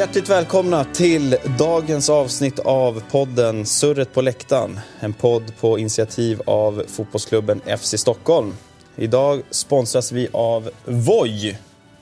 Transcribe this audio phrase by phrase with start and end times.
[0.00, 4.80] Hjärtligt välkomna till dagens avsnitt av podden Surret på läktaren.
[5.00, 8.52] En podd på initiativ av fotbollsklubben FC Stockholm.
[8.96, 11.56] Idag sponsras vi av Voi.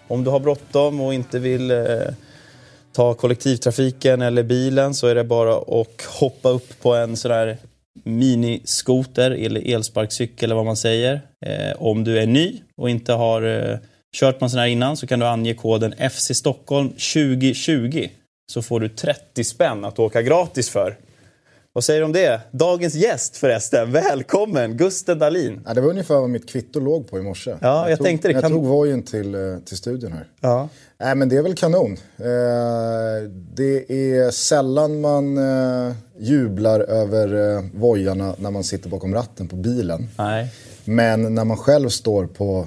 [0.09, 1.77] Om du har bråttom och inte vill eh,
[2.93, 7.57] ta kollektivtrafiken eller bilen så är det bara att hoppa upp på en sån där
[8.05, 11.21] miniskoter eller elsparkcykel eller vad man säger.
[11.47, 13.79] Eh, om du är ny och inte har eh,
[14.17, 18.09] kört man sån här innan så kan du ange koden FC Stockholm 2020
[18.53, 20.97] så får du 30 spänn att åka gratis för.
[21.73, 22.41] Vad säger du om det?
[22.51, 25.61] Dagens gäst förresten, välkommen Gusten Dahlin.
[25.67, 27.51] Ja, det var ungefär vad mitt kvitto låg på i morse.
[27.51, 28.35] Ja, jag, jag tog, tänkte det.
[28.35, 28.53] Jag Kan...
[28.53, 30.27] tog vojen till, eh, till studion här.
[30.41, 30.69] Ja.
[31.01, 31.93] Nej, men det är väl kanon.
[32.17, 39.49] Eh, det är sällan man eh, jublar över eh, vojarna när man sitter bakom ratten
[39.49, 40.09] på bilen.
[40.19, 40.53] Nej.
[40.85, 42.67] Men när man själv står på,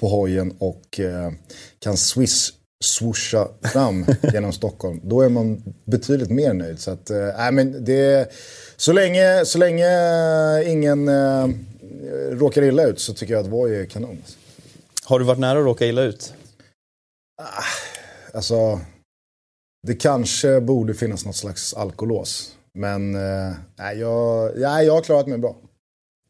[0.00, 1.32] på hojen och eh,
[1.78, 2.52] kan swiss
[2.84, 6.80] swoosha fram genom Stockholm, då är man betydligt mer nöjd.
[6.80, 8.32] Så, att, eh, men det,
[8.76, 9.88] så, länge, så länge
[10.64, 11.48] ingen eh,
[12.30, 14.18] råkar illa ut så tycker jag att Voi är kanon.
[15.04, 16.34] Har du varit nära att råka illa ut?
[18.32, 18.80] Alltså,
[19.86, 22.56] det kanske borde finnas något slags alkolås.
[22.72, 25.56] Men eh, jag, nej, jag har klarat mig bra.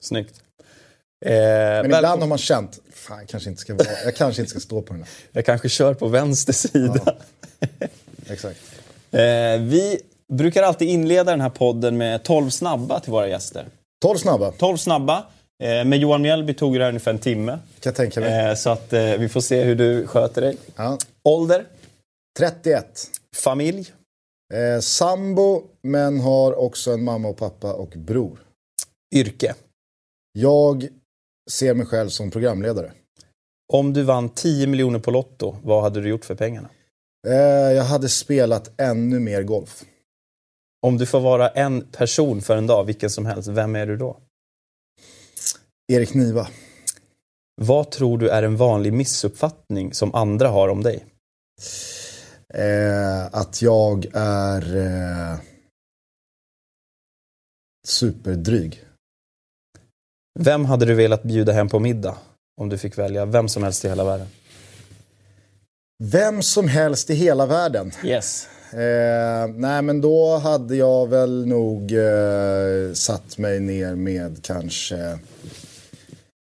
[0.00, 0.40] Snyggt.
[1.24, 4.42] Eh, Men ibland välkom- har man känt, fan jag kanske inte ska, vara, jag kanske
[4.42, 5.10] inte ska stå på den här.
[5.32, 7.14] Jag kanske kör på vänster sida.
[8.28, 8.60] Exakt.
[9.10, 10.00] Eh, vi
[10.32, 13.66] brukar alltid inleda den här podden med 12 snabba till våra gäster.
[14.02, 15.26] 12 snabba, 12 snabba.
[15.62, 17.58] Eh, med Johan Mjällby tog det här ungefär en timme.
[17.80, 18.48] kan tänka mig.
[18.48, 20.56] Eh, så att eh, vi får se hur du sköter dig.
[20.76, 20.98] Ja.
[21.24, 21.64] Ålder?
[22.38, 23.10] 31.
[23.36, 23.92] Familj?
[24.54, 28.38] Eh, sambo, men har också en mamma och pappa och bror.
[29.14, 29.54] Yrke?
[30.32, 30.88] Jag
[31.50, 32.92] ser mig själv som programledare.
[33.72, 36.68] Om du vann 10 miljoner på Lotto, vad hade du gjort för pengarna?
[37.26, 39.84] Eh, jag hade spelat ännu mer golf.
[40.82, 43.96] Om du får vara en person för en dag, vilken som helst, vem är du
[43.96, 44.18] då?
[45.92, 46.48] Erik Niva.
[47.62, 51.04] Vad tror du är en vanlig missuppfattning som andra har om dig?
[52.54, 55.38] Eh, att jag är eh,
[57.86, 58.84] superdryg.
[60.40, 62.16] Vem hade du velat bjuda hem på middag?
[62.60, 64.26] Om du fick välja vem som helst i hela världen.
[66.04, 67.92] Vem som helst i hela världen.
[68.04, 68.48] Yes.
[68.72, 75.18] Eh, nej men då hade jag väl nog eh, satt mig ner med kanske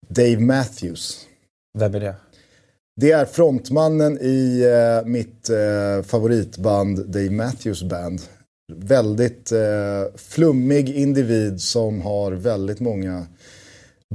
[0.08, 1.28] Dave Matthews.
[1.80, 2.16] Vem är det?
[3.02, 8.22] Det är frontmannen i eh, mitt eh, favoritband Dave Matthews Band.
[8.74, 13.26] Väldigt eh, flummig individ som har väldigt många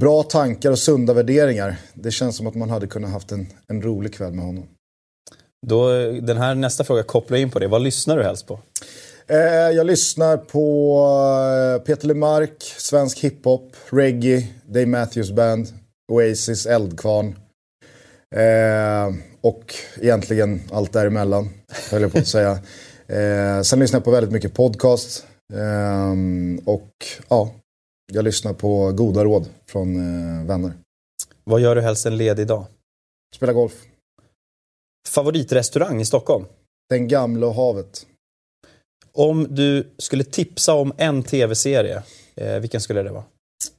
[0.01, 1.77] bra tankar och sunda värderingar.
[1.95, 4.65] Det känns som att man hade kunnat haft en, en rolig kväll med honom.
[5.67, 5.89] Då,
[6.21, 7.69] den här nästa fråga kopplar in på det.
[7.69, 8.61] Vad lyssnar du helst på?
[9.27, 9.39] Eh,
[9.71, 10.99] jag lyssnar på
[11.77, 15.69] eh, Peter Lemark, svensk hiphop, reggae, Dave Matthews Band,
[16.13, 17.35] Oasis, Eldkvarn.
[18.37, 21.49] Eh, och egentligen allt däremellan,
[21.91, 22.59] höll jag på att säga.
[23.07, 25.27] Eh, sen lyssnar jag på väldigt mycket podcast.
[25.53, 26.13] Eh,
[26.65, 26.91] och
[27.29, 27.51] ja,
[28.13, 30.73] jag lyssnar på goda råd från eh, vänner.
[31.45, 32.67] Vad gör du helst en ledig dag?
[33.37, 33.85] Spela golf.
[35.09, 36.45] Favoritrestaurang i Stockholm?
[36.89, 38.07] Den gamla och havet.
[39.13, 42.03] Om du skulle tipsa om en tv-serie,
[42.35, 43.25] eh, vilken skulle det vara?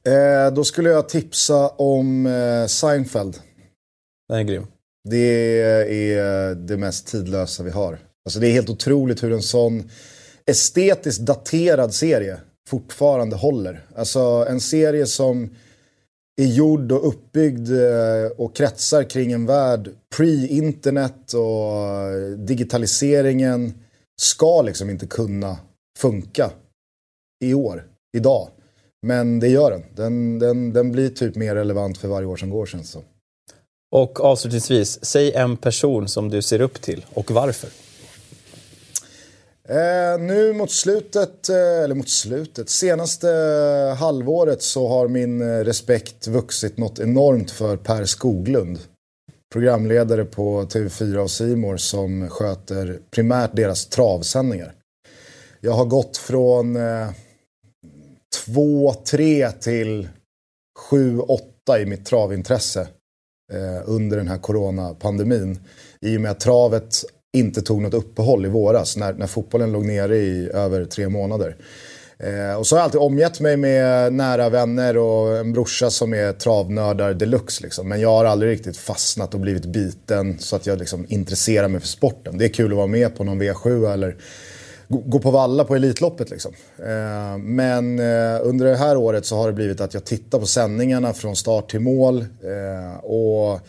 [0.04, 3.38] Eh, då skulle jag tipsa om eh, Seinfeld.
[4.28, 4.66] Den är grym.
[5.08, 7.98] Det är det mest tidlösa vi har.
[8.24, 9.90] Alltså det är helt otroligt hur en sån
[10.46, 13.86] estetiskt daterad serie fortfarande håller.
[13.96, 15.50] Alltså en serie som
[16.40, 23.74] är gjord och uppbyggd eh, och kretsar kring en värld pre-internet och eh, digitaliseringen
[24.20, 25.58] ska liksom inte kunna
[25.98, 26.50] funka
[27.44, 27.84] i år,
[28.16, 28.48] idag.
[29.06, 29.82] Men det gör den.
[29.94, 33.02] Den, den, den blir typ mer relevant för varje år som går känns det som.
[33.92, 37.70] Och avslutningsvis, säg en person som du ser upp till och varför.
[39.68, 43.28] Eh, nu mot slutet, eh, eller mot slutet, senaste
[43.98, 48.78] halvåret så har min eh, respekt vuxit något enormt för Per Skoglund.
[49.52, 54.74] Programledare på TV4 och Simor som sköter primärt deras travsändningar.
[55.60, 57.08] Jag har gått från eh,
[58.46, 60.08] 2-3 till
[60.90, 61.38] 7-8
[61.78, 62.88] i mitt travintresse
[63.52, 65.58] eh, under den här coronapandemin.
[66.00, 67.04] I och med att travet
[67.36, 71.56] inte tog något uppehåll i våras när, när fotbollen låg nere i över tre månader.
[72.18, 76.14] Eh, och så har jag alltid omgett mig med nära vänner och en brorsa som
[76.14, 77.62] är travnördar deluxe.
[77.62, 77.88] Liksom.
[77.88, 81.80] Men jag har aldrig riktigt fastnat och blivit biten så att jag liksom intresserar mig
[81.80, 82.38] för sporten.
[82.38, 84.16] Det är kul att vara med på någon V7 eller
[84.88, 86.30] gå på valla på Elitloppet.
[86.30, 86.52] Liksom.
[86.78, 90.46] Eh, men eh, under det här året så har det blivit att jag tittar på
[90.46, 92.18] sändningarna från start till mål.
[92.20, 93.60] Eh, och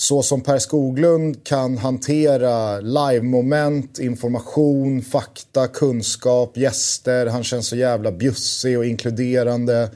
[0.00, 7.26] så som Per Skoglund kan hantera live-moment, information, fakta, kunskap, gäster.
[7.26, 9.90] Han känns så jävla bjussig och inkluderande.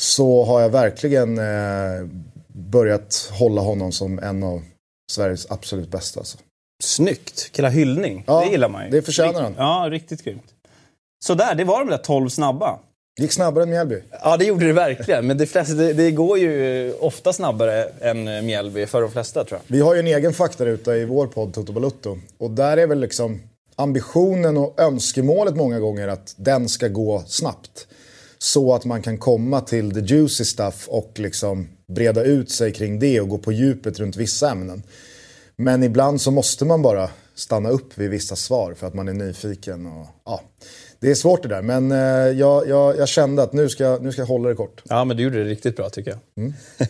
[0.00, 2.06] Så har jag verkligen eh,
[2.48, 4.62] börjat hålla honom som en av
[5.12, 6.20] Sveriges absolut bästa.
[6.20, 6.38] Alltså.
[6.82, 7.50] Snyggt!
[7.52, 8.24] Killa hyllning.
[8.26, 8.90] Ja, det gillar man ju.
[8.90, 9.54] Det förtjänar han.
[9.56, 10.54] Ja, riktigt grymt.
[11.24, 12.78] Så där, det var de där 12 snabba.
[13.16, 14.02] Det gick snabbare än Mjällby.
[14.22, 15.26] Ja, det gjorde det verkligen.
[15.26, 19.60] Men det, flesta, det, det, går ju ofta snabbare än Mjällby för de flesta, tror
[19.60, 19.74] jag.
[19.76, 22.18] Vi har ju en egen faktaruta i vår podd, Toto Balutto.
[22.38, 23.40] Och där är väl liksom
[23.76, 27.86] ambitionen och önskemålet många gånger att den ska gå snabbt.
[28.38, 32.98] Så att man kan komma till the juicy stuff och liksom breda ut sig kring
[32.98, 34.82] det och gå på djupet runt vissa ämnen.
[35.56, 39.12] Men ibland så måste man bara stanna upp vid vissa svar för att man är
[39.12, 39.86] nyfiken.
[39.86, 40.40] Och, ja
[41.04, 41.98] det är svårt det där, men eh,
[42.38, 44.82] jag, jag, jag, kände att nu ska, nu ska jag hålla det kort.
[44.84, 46.20] Ja, men du gjorde det riktigt bra tycker jag.
[46.36, 46.52] Mm.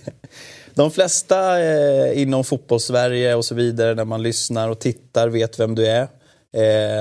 [0.74, 5.74] De flesta eh, inom fotbollssverige och så vidare, när man lyssnar och tittar, vet vem
[5.74, 6.02] du är.
[6.02, 6.08] Eh,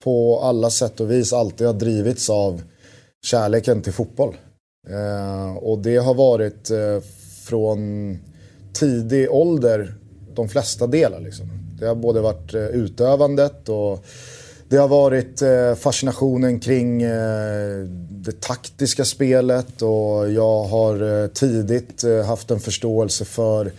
[0.03, 2.61] på alla sätt och vis alltid har drivits av
[3.25, 4.35] kärleken till fotboll.
[4.89, 6.99] Eh, och det har varit eh,
[7.43, 8.17] från
[8.73, 9.93] tidig ålder
[10.35, 11.19] de flesta delar.
[11.19, 11.49] Liksom.
[11.79, 14.05] Det har både varit eh, utövandet och
[14.69, 22.03] det har varit eh, fascinationen kring eh, det taktiska spelet och jag har eh, tidigt
[22.03, 23.71] eh, haft en förståelse för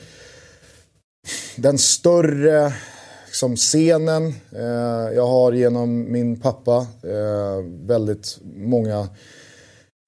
[1.56, 2.72] den större
[3.32, 4.34] liksom scenen.
[4.52, 9.08] Eh, jag har genom min pappa eh, väldigt många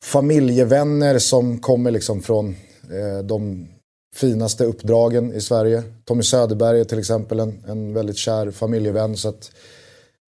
[0.04, 2.56] familjevänner som kommer liksom från
[2.90, 3.68] eh, de
[4.14, 5.82] finaste uppdragen i Sverige.
[6.04, 9.16] Tommy Söderberg är till exempel en, en väldigt kär familjevän.
[9.16, 9.50] Så att,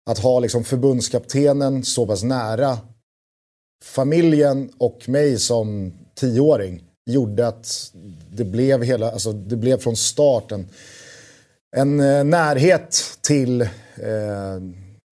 [0.10, 2.78] att ha liksom förbundskaptenen så pass nära
[3.84, 7.94] familjen och mig som tioåring gjorde att
[8.32, 10.70] det blev, hela, alltså det blev från starten
[11.76, 13.68] en, eh, närhet till eh,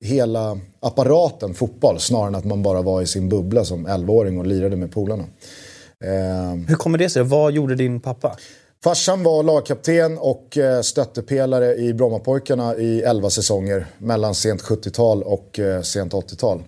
[0.06, 4.46] hela apparaten fotboll snarare än att man bara var i sin bubbla som 11-åring och
[4.46, 5.24] lirade med polarna.
[6.06, 7.24] Eh, Hur kommer det sig?
[7.24, 8.38] Vad gjorde din pappa?
[8.84, 15.60] Farsan var lagkapten och eh, stöttepelare i Brommapojkarna i 11 säsonger mellan sent 70-tal och
[15.60, 16.64] eh, sent 80-tal.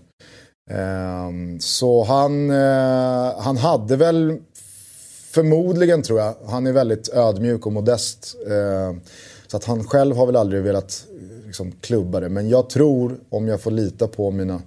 [0.71, 2.49] Ehm, så han,
[3.37, 4.37] han hade väl
[5.31, 8.35] förmodligen tror jag, han är väldigt ödmjuk och modest.
[9.51, 12.29] Så att han själv har väl aldrig velat eh, liksom, klubba det.
[12.29, 14.61] Men jag tror, om jag får lita på mina,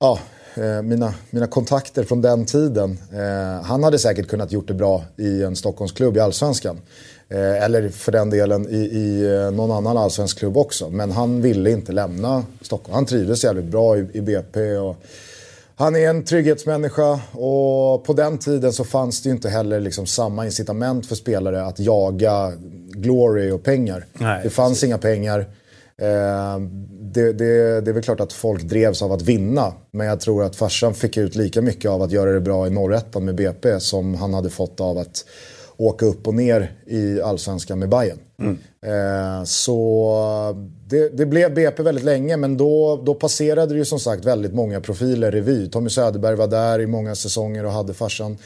[0.00, 0.18] ja,
[0.54, 2.98] eh, mina, mina kontakter från den tiden.
[3.12, 6.80] Eh, han hade säkert kunnat gjort det bra i en Stockholmsklubb i Allsvenskan.
[7.28, 10.90] Eh, eller för den delen i, i eh, någon annan allsvensk klubb också.
[10.90, 12.94] Men han ville inte lämna Stockholm.
[12.94, 14.76] Han trivdes jävligt bra i, i BP.
[14.76, 14.96] Och,
[15.78, 20.06] han är en trygghetsmänniska och på den tiden så fanns det ju inte heller liksom
[20.06, 22.52] samma incitament för spelare att jaga
[22.88, 24.06] glory och pengar.
[24.12, 24.84] Nej, det fanns precis.
[24.84, 25.40] inga pengar.
[25.98, 26.58] Eh,
[26.90, 29.72] det, det, det är väl klart att folk drevs av att vinna.
[29.90, 32.70] Men jag tror att farsan fick ut lika mycket av att göra det bra i
[32.70, 35.24] norrettan med BP som han hade fått av att
[35.76, 38.18] åka upp och ner i allsvenskan med Bayern.
[38.38, 38.58] Mm.
[38.86, 40.56] Eh, så
[40.86, 44.54] det, det, blev BP väldigt länge men då, då passerade det ju som sagt väldigt
[44.54, 45.70] många profiler revy.
[45.70, 48.38] Tommy Söderberg var där i många säsonger och hade farsan.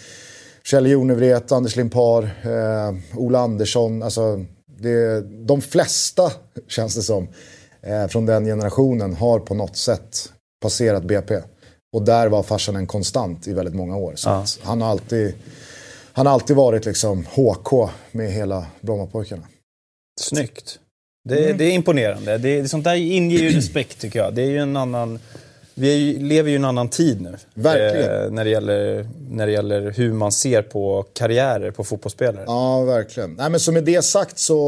[0.64, 4.02] Kjell Jonevret, Anders Limpar, eh, Ola Andersson.
[4.02, 4.44] Alltså,
[4.78, 6.32] det, de flesta,
[6.68, 7.28] känns det som,
[7.82, 10.28] eh, från den generationen har på något sätt
[10.62, 11.40] passerat BP.
[11.92, 14.12] Och där var farsan en konstant i väldigt många år.
[14.16, 14.44] Så ja.
[14.62, 15.34] han, har alltid,
[16.12, 19.42] han har alltid varit liksom HK med hela Brommapojkarna.
[20.20, 20.78] Snyggt.
[21.28, 21.58] Det, mm.
[21.58, 22.38] det är imponerande.
[22.38, 24.34] Det, sånt där inger ju respekt tycker jag.
[24.34, 25.18] Det är ju en annan
[25.80, 27.36] vi lever ju i en annan tid nu.
[27.54, 28.24] Verkligen.
[28.24, 32.44] Eh, när, det gäller, när det gäller hur man ser på karriärer på fotbollsspelare.
[32.46, 33.34] Ja, verkligen.
[33.34, 34.62] Nej, men så med det sagt så,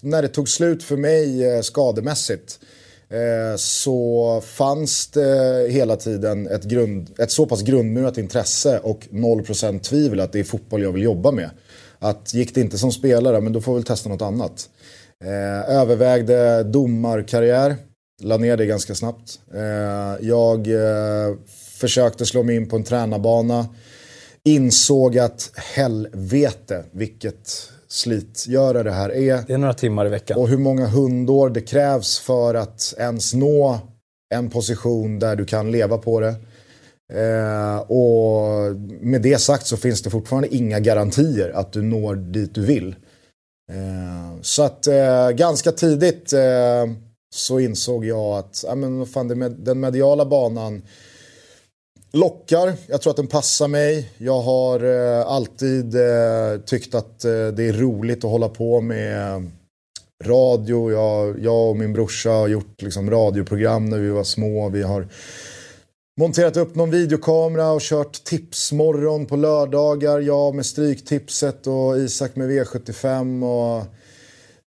[0.00, 2.58] när det tog slut för mig eh, skademässigt
[3.14, 9.78] Eh, så fanns det hela tiden ett, grund, ett så pass grundmurat intresse och 0%
[9.78, 11.50] tvivel att det är fotboll jag vill jobba med.
[11.98, 14.68] Att gick det inte som spelare, men då får vi väl testa något annat.
[15.24, 17.76] Eh, övervägde domarkarriär
[18.22, 19.40] la ner det ganska snabbt.
[19.54, 21.36] Eh, jag eh,
[21.78, 23.66] försökte slå mig in på en tränarbana.
[24.44, 29.44] insåg att helvete vilket slitgöra det här är.
[29.46, 30.38] Det är några timmar i veckan.
[30.38, 33.78] Och hur många hundår det krävs för att ens nå
[34.34, 36.34] en position där du kan leva på det.
[37.12, 42.54] Eh, och med det sagt så finns det fortfarande inga garantier att du når dit
[42.54, 42.96] du vill.
[43.72, 46.86] Eh, så att eh, ganska tidigt eh,
[47.34, 50.82] så insåg jag att ja, men, fan, med, den mediala banan
[52.14, 52.72] lockar.
[52.86, 54.10] Jag tror att den passar mig.
[54.18, 59.34] Jag har eh, alltid eh, tyckt att eh, det är roligt att hålla på med
[59.34, 59.42] eh,
[60.24, 60.92] radio.
[60.92, 64.68] Jag, jag och min brorsa har gjort liksom, radioprogram när vi var små.
[64.68, 65.08] Vi har
[66.20, 70.20] monterat upp någon videokamera och kört tipsmorgon på lördagar.
[70.20, 73.44] Jag med Stryktipset och Isak med V75.
[73.44, 73.84] Och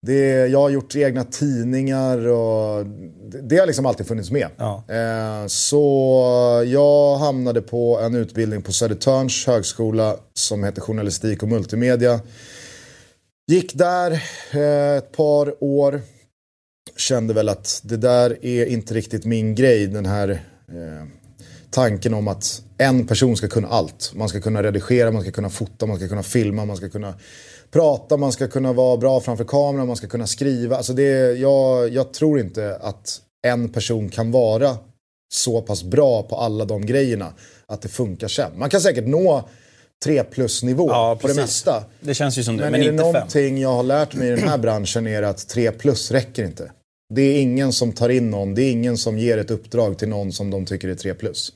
[0.05, 2.85] det, jag har gjort egna tidningar och
[3.31, 4.47] det, det har liksom alltid funnits med.
[4.57, 4.83] Ja.
[4.87, 12.19] Eh, så jag hamnade på en utbildning på Södertörns högskola som heter journalistik och multimedia.
[13.51, 14.11] Gick där
[14.51, 16.01] eh, ett par år.
[16.97, 19.87] Kände väl att det där är inte riktigt min grej.
[19.87, 21.07] Den här eh,
[21.69, 24.11] tanken om att en person ska kunna allt.
[24.15, 27.13] Man ska kunna redigera, man ska kunna fota, man ska kunna filma, man ska kunna
[27.71, 30.77] prata, man ska kunna vara bra framför kameran, man ska kunna skriva.
[30.77, 34.77] Alltså det, jag, jag tror inte att en person kan vara
[35.33, 37.33] så pass bra på alla de grejerna
[37.65, 38.51] att det funkar sen.
[38.59, 39.49] Man kan säkert nå
[40.03, 41.83] 3 plus nivå ja, på det mesta.
[41.99, 43.57] Det känns ju som det, men, men är det någonting fem.
[43.57, 46.71] jag har lärt mig i den här branschen är att 3 plus räcker inte.
[47.13, 50.09] Det är ingen som tar in någon, det är ingen som ger ett uppdrag till
[50.09, 51.53] någon som de tycker är 3 plus.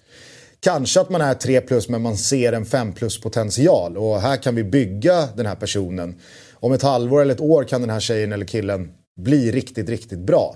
[0.64, 4.38] Kanske att man är 3 plus men man ser en 5 plus potential och här
[4.38, 6.16] kan vi bygga den här personen.
[6.54, 8.92] Om ett halvår eller ett år kan den här tjejen eller killen
[9.22, 10.56] bli riktigt, riktigt bra.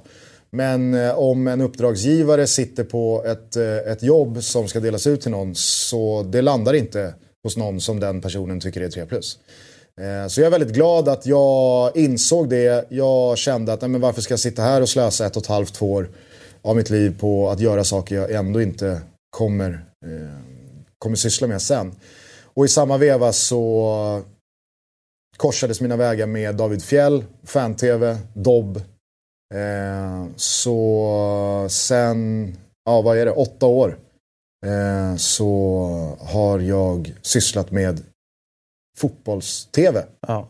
[0.51, 5.21] Men eh, om en uppdragsgivare sitter på ett, eh, ett jobb som ska delas ut
[5.21, 9.39] till någon så det landar inte hos någon som den personen tycker är 3 plus.
[10.01, 12.85] Eh, så jag är väldigt glad att jag insåg det.
[12.89, 15.49] Jag kände att nej, men varför ska jag sitta här och slösa ett och ett
[15.49, 16.09] halvt, två år
[16.61, 19.01] av mitt liv på att göra saker jag ändå inte
[19.35, 20.39] kommer, eh,
[20.97, 21.95] kommer syssla med sen.
[22.43, 24.23] Och i samma veva så
[25.37, 28.77] korsades mina vägar med David Fjell, Fan-TV, Dobb.
[29.53, 32.53] Eh, så sen,
[32.85, 33.99] ja vad är det, åtta år
[34.65, 38.03] eh, så har jag sysslat med
[38.97, 40.05] fotbolls-TV.
[40.27, 40.47] Ja.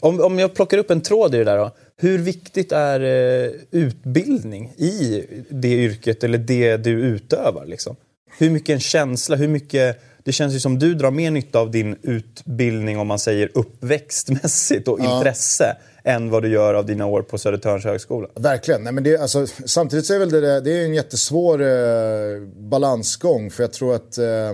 [0.00, 1.70] Om, om jag plockar upp en tråd i det där då.
[1.96, 7.66] Hur viktigt är eh, utbildning i det yrket eller det du utövar?
[7.66, 7.96] Liksom?
[8.38, 10.00] Hur mycket en känsla, hur mycket...
[10.24, 14.88] Det känns ju som du drar mer nytta av din utbildning om man säger uppväxtmässigt
[14.88, 15.16] och ja.
[15.16, 18.28] intresse än vad du gör av dina år på Södertörns högskola.
[18.34, 18.82] Verkligen.
[18.82, 23.50] Nej, men det, alltså, samtidigt så är väl det, det är en jättesvår eh, balansgång
[23.50, 24.52] för jag tror att eh,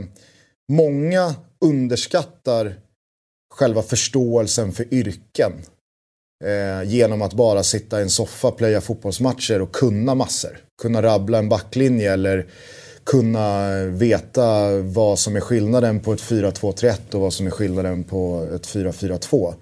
[0.73, 2.75] många underskattar
[3.55, 5.53] själva förståelsen för yrken.
[6.45, 10.59] Eh, genom att bara sitta i en soffa, plöja fotbollsmatcher och kunna massor.
[10.83, 12.47] Kunna rabbla en backlinje eller
[13.05, 18.49] kunna veta vad som är skillnaden på ett 4-2-3-1 och vad som är skillnaden på
[18.55, 19.55] ett 4-4-2.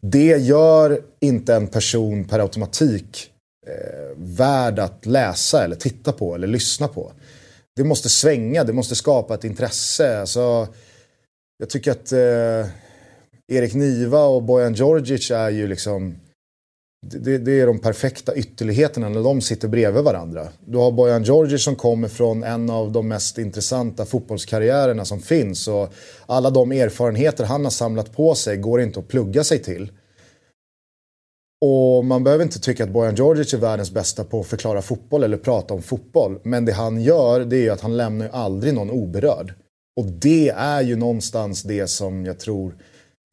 [0.00, 3.30] Det gör inte en person per automatik
[3.66, 7.12] eh, värd att läsa eller titta på eller lyssna på.
[7.76, 10.20] Det måste svänga, det måste skapa ett intresse.
[10.20, 10.68] Alltså,
[11.58, 12.70] jag tycker att eh,
[13.52, 16.14] Erik Niva och Bojan Djordjic är ju liksom
[17.10, 20.48] det, det, är de perfekta ytterligheterna när de sitter bredvid varandra.
[20.66, 25.68] Du har Bojan Djordjic som kommer från en av de mest intressanta fotbollskarriärerna som finns.
[25.68, 25.92] Och
[26.26, 29.90] alla de erfarenheter han har samlat på sig går inte att plugga sig till.
[31.60, 35.22] Och man behöver inte tycka att Bojan Djordjic är världens bästa på att förklara fotboll
[35.22, 36.38] eller prata om fotboll.
[36.42, 39.54] Men det han gör det är att han lämnar aldrig någon oberörd.
[39.96, 42.74] Och det är ju någonstans det som jag tror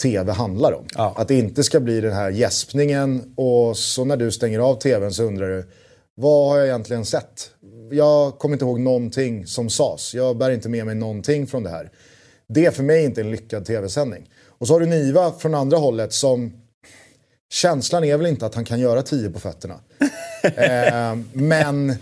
[0.01, 0.85] tv handlar om.
[0.95, 1.13] Ja.
[1.17, 5.13] Att det inte ska bli den här gäspningen och så när du stänger av tvn
[5.13, 5.65] så undrar du
[6.15, 7.49] vad har jag egentligen sett?
[7.91, 10.13] Jag kommer inte ihåg någonting som sades.
[10.13, 11.91] Jag bär inte med mig någonting från det här.
[12.47, 14.29] Det är för mig inte en lyckad tv-sändning.
[14.47, 16.53] Och så har du Niva från andra hållet som
[17.51, 19.79] Känslan är väl inte att han kan göra tio på fötterna.
[20.43, 21.95] eh, men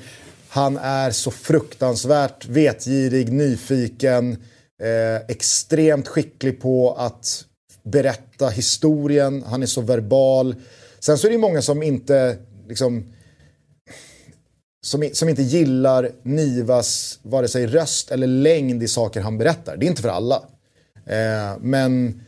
[0.49, 4.31] han är så fruktansvärt vetgirig, nyfiken,
[4.81, 7.45] eh, extremt skicklig på att
[7.91, 10.55] berätta historien, han är så verbal.
[10.99, 13.13] Sen så är det många som inte liksom,
[14.85, 19.77] som, som inte gillar Nivas vare sig röst eller längd i saker han berättar.
[19.77, 20.43] Det är inte för alla.
[21.05, 22.21] Eh, men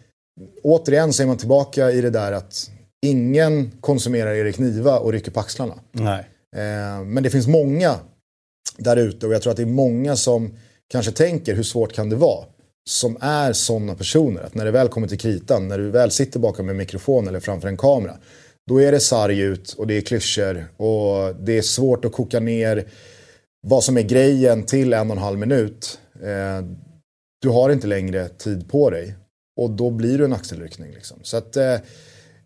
[0.63, 2.70] återigen så är man tillbaka i det där att
[3.06, 5.74] ingen konsumerar Erik Niva och rycker på axlarna.
[5.91, 6.27] Nej.
[6.56, 7.96] Eh, men det finns många
[8.77, 10.53] där ute och jag tror att det är många som
[10.91, 12.46] kanske tänker hur svårt kan det vara?
[12.89, 14.41] Som är sådana personer.
[14.41, 17.39] Att när det väl kommer till kritan, när du väl sitter bakom en mikrofon eller
[17.39, 18.17] framför en kamera.
[18.67, 22.39] Då är det sarg ut och det är klyschor och det är svårt att koka
[22.39, 22.88] ner
[23.67, 26.00] vad som är grejen till en och en halv minut.
[26.23, 26.65] Eh,
[27.41, 29.15] du har inte längre tid på dig.
[29.57, 30.91] Och då blir du en axelryckning.
[30.93, 31.19] Liksom.
[31.23, 31.77] Så att, eh,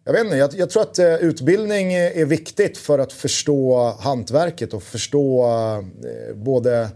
[0.03, 4.73] jag vet inte, jag, jag, tror att eh, utbildning är viktigt för att förstå hantverket
[4.73, 6.89] och förstå eh, både,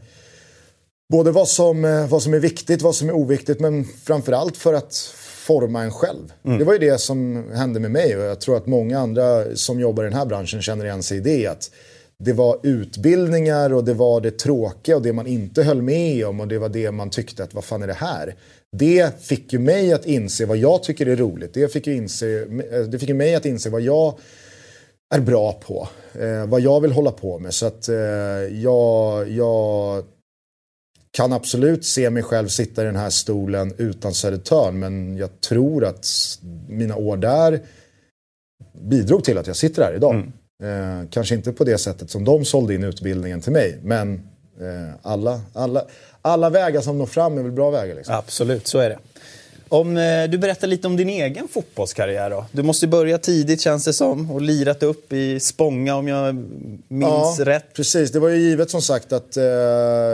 [1.10, 4.74] både vad, som, eh, vad som är viktigt, vad som är oviktigt, men framförallt för
[4.74, 4.96] att
[5.50, 6.34] forma en själv.
[6.46, 6.58] Mm.
[6.60, 9.80] Det var ju det som hände med mig och jag tror att många andra som
[9.80, 11.48] jobbar i den här branschen känner igen sig i det.
[11.48, 11.72] Att
[12.24, 16.40] det var utbildningar och det var det tråkiga och det man inte höll med om
[16.40, 18.36] och det var det man tyckte att vad fan är det här?
[18.78, 21.54] Det fick ju mig att inse vad jag tycker är roligt.
[21.54, 22.46] Det fick ju, inse,
[22.92, 24.18] det fick ju mig att inse vad jag
[25.16, 25.88] är bra på.
[26.20, 27.54] Eh, vad jag vill hålla på med.
[27.54, 27.96] Så att eh,
[28.62, 30.04] jag, jag
[31.12, 34.80] kan absolut se mig själv sitta i den här stolen utan Södertörn.
[34.80, 36.08] Men jag tror att
[36.68, 37.62] mina år där
[38.82, 40.16] bidrog till att jag sitter här idag.
[40.16, 40.32] Mm.
[40.64, 43.80] Eh, kanske inte på det sättet som de sålde in utbildningen till mig.
[43.84, 44.14] Men
[44.60, 45.86] eh, alla, alla,
[46.22, 47.96] alla vägar som når fram är väl bra vägar.
[47.96, 48.16] Liksom.
[48.16, 49.00] Absolut, så är det.
[49.70, 52.46] Om eh, du berättar lite om din egen fotbollskarriär då.
[52.52, 56.36] Du måste börja tidigt känns det som och lirat upp i Spånga om jag
[56.88, 57.74] minns ja, rätt.
[57.74, 59.44] Precis, det var ju givet som sagt att eh,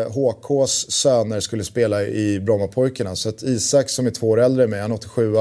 [0.09, 3.15] HKs söner skulle spela i Brommapojkarna.
[3.15, 5.35] Så att Isak som är två år äldre än mig, han är 87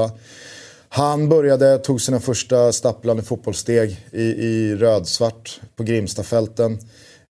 [0.89, 6.79] han började, tog sina första stapplande fotbollssteg i, i rödsvart på Grimstafälten.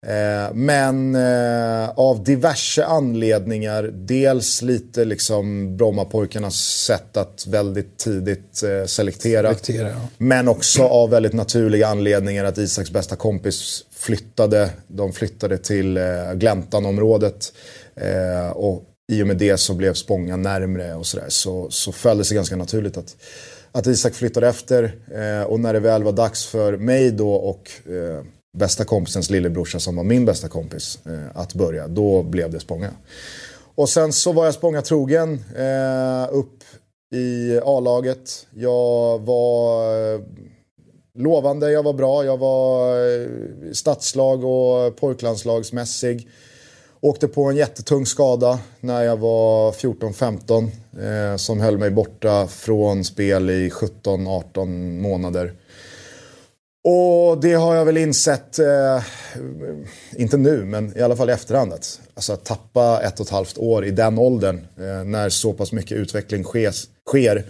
[0.08, 8.86] Eh, men eh, av diverse anledningar, dels lite liksom Brommapojkarnas sätt att väldigt tidigt eh,
[8.86, 9.48] selektera.
[9.48, 10.08] selektera ja.
[10.18, 14.70] Men också av väldigt naturliga anledningar att Isaks bästa kompis flyttade.
[14.88, 16.00] De flyttade till
[16.34, 17.54] Gläntanområdet.
[18.54, 21.26] Och i och med det så blev Spånga närmre och sådär.
[21.30, 23.16] Så, så föll det sig ganska naturligt att
[23.72, 24.84] att Isak flyttade efter
[25.16, 28.24] eh, och när det väl var dags för mig då och eh,
[28.56, 32.92] bästa kompisens lillebrorsa som var min bästa kompis eh, att börja, då blev det Spånga.
[33.76, 36.64] Och sen så var jag Spånga trogen eh, upp
[37.16, 38.48] i A-laget.
[38.54, 40.22] Jag var eh,
[41.16, 42.96] lovande, jag var bra, jag var
[43.74, 46.28] stadslag och pojklandslagsmässig.
[47.06, 53.04] Åkte på en jättetung skada när jag var 14-15 eh, som höll mig borta från
[53.04, 54.66] spel i 17-18
[55.02, 55.54] månader.
[56.88, 59.04] Och det har jag väl insett, eh,
[60.16, 63.32] inte nu men i alla fall i efterhand, att, alltså, att tappa ett och ett
[63.32, 66.74] halvt år i den åldern eh, när så pass mycket utveckling sker,
[67.10, 67.46] sker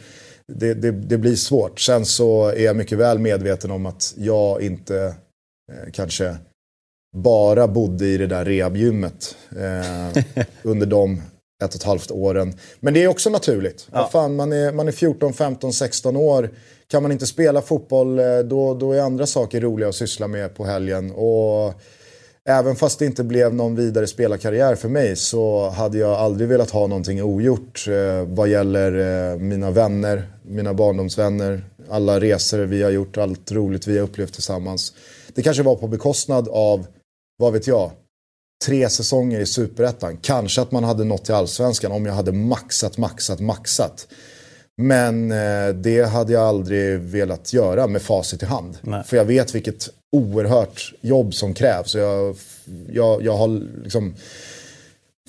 [0.47, 1.79] det, det, det, blir svårt.
[1.79, 5.15] Sen så är jag mycket väl medveten om att jag inte
[5.71, 6.35] eh, kanske
[7.17, 11.21] bara bodde i det där rehabgymmet eh, under de
[11.63, 12.53] ett och ett halvt åren.
[12.79, 13.87] Men det är också naturligt.
[13.91, 14.09] Ja.
[14.11, 16.49] Fan, man, är, man är 14, 15, 16 år.
[16.87, 20.55] Kan man inte spela fotboll eh, då, då är andra saker roliga att syssla med
[20.55, 21.11] på helgen.
[21.11, 21.73] Och
[22.49, 26.71] även fast det inte blev någon vidare spelarkarriär för mig så hade jag aldrig velat
[26.71, 32.91] ha någonting ogjort eh, vad gäller eh, mina vänner, mina barndomsvänner, alla resor vi har
[32.91, 34.93] gjort, allt roligt vi har upplevt tillsammans.
[35.33, 36.87] Det kanske var på bekostnad av
[37.37, 37.91] vad vet jag,
[38.65, 40.17] tre säsonger i superettan.
[40.21, 44.07] Kanske att man hade nått till allsvenskan om jag hade maxat, maxat, maxat.
[44.77, 48.77] Men eh, det hade jag aldrig velat göra med facit i hand.
[48.81, 49.03] Nej.
[49.03, 51.95] För jag vet vilket oerhört jobb som krävs.
[51.95, 52.35] Jag,
[52.89, 53.47] jag, jag har
[53.83, 54.15] liksom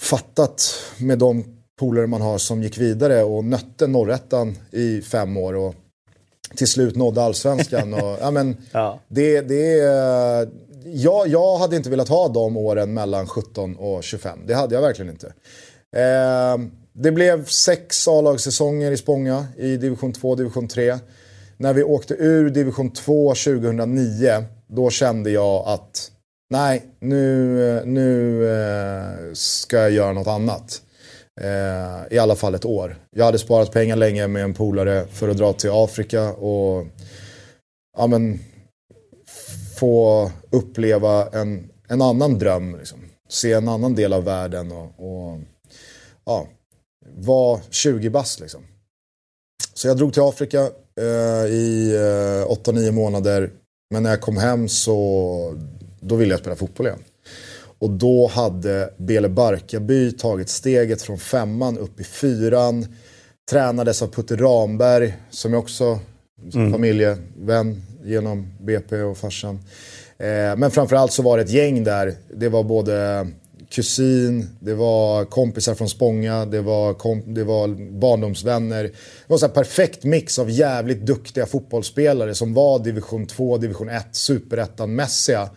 [0.00, 1.44] fattat med de
[1.78, 5.54] polare man har som gick vidare och nötte norrettan i fem år.
[5.54, 5.74] Och
[6.56, 7.94] till slut nådde allsvenskan.
[7.94, 9.00] Och, ja, men, ja.
[9.08, 9.76] Det, det,
[10.84, 14.38] jag, jag hade inte velat ha de åren mellan 17 och 25.
[14.46, 15.26] Det hade jag verkligen inte.
[15.96, 16.58] Eh,
[16.98, 20.98] det blev sex A-lagssäsonger i Spånga i division 2 och division 3.
[21.56, 26.10] När vi åkte ur division 2 2009, då kände jag att
[26.50, 30.82] nej, nu, nu eh, ska jag göra något annat.
[31.40, 32.96] Eh, I alla fall ett år.
[33.10, 36.86] Jag hade sparat pengar länge med en polare för att dra till Afrika och
[37.98, 38.38] ja, men,
[39.78, 42.76] få uppleva en, en annan dröm.
[42.78, 42.98] Liksom.
[43.28, 45.40] Se en annan del av världen och, och
[46.24, 46.46] ja,
[47.16, 48.62] vara 20 bass liksom.
[49.74, 50.60] Så jag drog till Afrika
[51.00, 51.94] eh, i
[52.46, 53.50] eh, 8-9 månader.
[53.90, 55.54] Men när jag kom hem så
[56.00, 56.98] då ville jag spela fotboll igen.
[57.78, 62.86] Och då hade Bele Barkarby tagit steget från femman upp i fyran.
[63.50, 65.98] Tränades av Putte Ramberg som är också
[66.54, 66.72] mm.
[66.72, 69.60] familjevän genom BP och farsan.
[70.18, 72.14] Eh, men framförallt så var det ett gäng där.
[72.34, 73.26] Det var både
[73.70, 77.68] kusin, det var kompisar från Spånga, det var, kom, det var
[78.00, 78.82] barndomsvänner.
[78.82, 78.92] Det
[79.26, 85.50] var en perfekt mix av jävligt duktiga fotbollsspelare som var division 2, division 1, superettan-mässiga.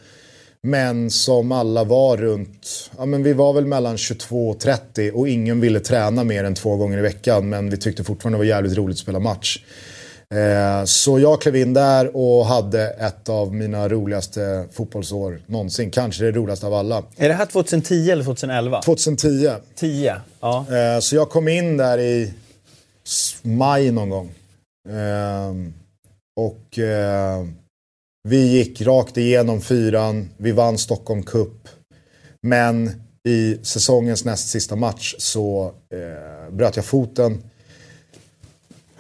[0.62, 5.28] Men som alla var runt, ja men vi var väl mellan 22 och 30 och
[5.28, 7.50] ingen ville träna mer än två gånger i veckan.
[7.50, 9.64] Men vi tyckte fortfarande det var jävligt roligt att spela match.
[10.36, 15.92] Eh, så jag klev in där och hade ett av mina roligaste fotbollsår någonsin.
[15.92, 17.04] Kanske det roligaste av alla.
[17.18, 18.82] Är det här 2010 eller 2011?
[18.82, 19.50] 2010.
[19.76, 20.66] 10, ja.
[20.70, 22.34] Eh, så jag kom in där i
[23.42, 24.32] maj någon gång.
[24.90, 25.54] Eh,
[26.40, 26.80] och
[28.28, 31.68] vi gick rakt igenom fyran, vi vann Stockholm Cup.
[32.42, 32.92] Men
[33.28, 37.44] i säsongens näst sista match så eh, bröt jag foten.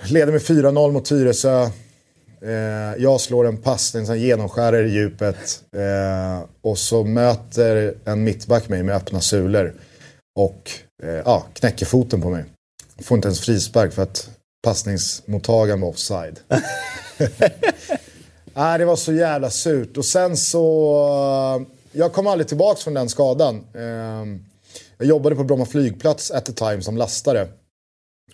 [0.07, 1.69] Leder med 4-0 mot Tyresö.
[2.41, 2.51] Eh,
[2.97, 5.63] jag slår en passning som genomskärare i djupet.
[5.75, 9.73] Eh, och så möter en mittback mig med öppna sulor.
[10.35, 10.71] Och
[11.03, 12.45] eh, ja, knäcker foten på mig.
[13.01, 14.29] Får inte ens frispark för att
[14.63, 16.39] passningsmottagaren var offside.
[18.53, 19.97] Nej, det var så jävla surt.
[19.97, 21.65] Och sen så...
[21.91, 23.63] Jag kom aldrig tillbaka från den skadan.
[23.75, 24.45] Ehm,
[24.97, 27.47] jag jobbade på Bromma flygplats at the time som lastare.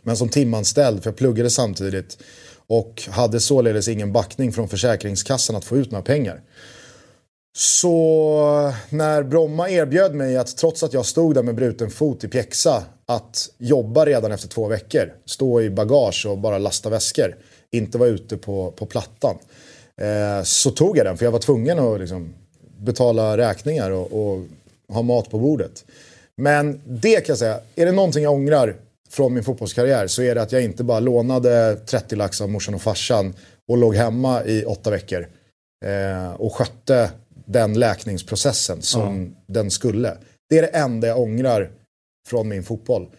[0.05, 2.17] Men som timanställd, för jag pluggade samtidigt.
[2.67, 6.41] Och hade således ingen backning från Försäkringskassan att få ut några pengar.
[7.57, 12.27] Så när Bromma erbjöd mig att trots att jag stod där med bruten fot i
[12.27, 17.35] pjäxa att jobba redan efter två veckor, stå i bagage och bara lasta väskor,
[17.71, 19.35] inte vara ute på, på plattan.
[20.01, 22.33] Eh, så tog jag den för jag var tvungen att liksom,
[22.77, 24.43] betala räkningar och, och,
[24.87, 25.85] ha mat på bordet.
[26.35, 28.75] Men det kan jag säga, är det någonting jag ångrar
[29.09, 32.75] från min fotbollskarriär så är det att jag inte bara lånade 30 lax av morsan
[32.75, 33.33] och farsan
[33.67, 35.27] och låg hemma i åtta veckor
[35.85, 37.11] eh, och skötte
[37.45, 39.35] den läkningsprocessen som mm.
[39.47, 40.17] den skulle.
[40.49, 41.71] Det är det enda jag ångrar
[42.27, 43.09] från min fotboll.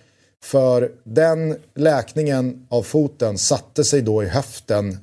[0.44, 4.98] För den läkningen av foten satte sig då i höften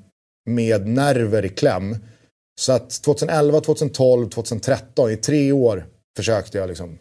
[0.50, 1.98] med nerver i kläm.
[2.62, 5.86] Så att 2011, 2012, 2013, i tre år
[6.18, 6.98] försökte jag liksom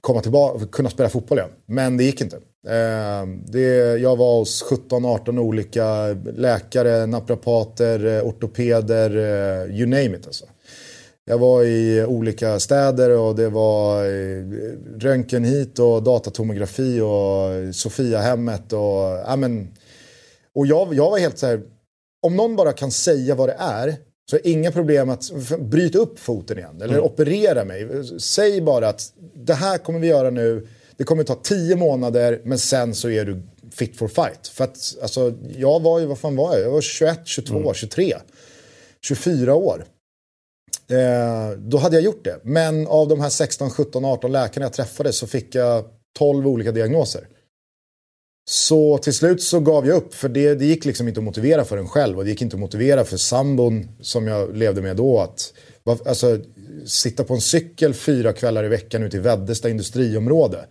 [0.00, 1.50] komma tillbaka, kunna spela fotboll igen.
[1.66, 2.36] Men det gick inte.
[2.68, 10.26] Eh, det, jag var hos 17-18 olika läkare, naprapater, eh, ortopeder, eh, you name it
[10.26, 10.44] alltså.
[11.24, 14.44] Jag var i olika städer och det var eh,
[14.98, 19.68] röntgen hit och datatomografi och Sofiahemmet och, ja men,
[20.54, 21.62] och jag, jag var helt så här,
[22.22, 23.96] om någon bara kan säga vad det är
[24.32, 27.04] så inga problem att bryta upp foten igen eller mm.
[27.04, 27.88] operera mig.
[28.20, 30.68] Säg bara att det här kommer vi göra nu.
[30.96, 33.42] Det kommer ta tio månader men sen så är du
[33.72, 34.48] fit for fight.
[34.48, 36.66] För att alltså, jag var ju, vad fan var jag?
[36.66, 37.74] Jag var 21, 22, mm.
[37.74, 38.14] 23,
[39.06, 39.84] 24 år.
[40.90, 42.38] Eh, då hade jag gjort det.
[42.42, 45.84] Men av de här 16, 17, 18 läkarna jag träffade så fick jag
[46.18, 47.26] 12 olika diagnoser.
[48.44, 51.64] Så till slut så gav jag upp, för det, det gick liksom inte att motivera
[51.64, 52.18] för en själv.
[52.18, 55.20] Och det gick inte att motivera för sambon som jag levde med då.
[55.20, 55.52] Att
[56.06, 56.38] alltså,
[56.86, 60.64] sitta på en cykel fyra kvällar i veckan ute i Väddesta industriområde.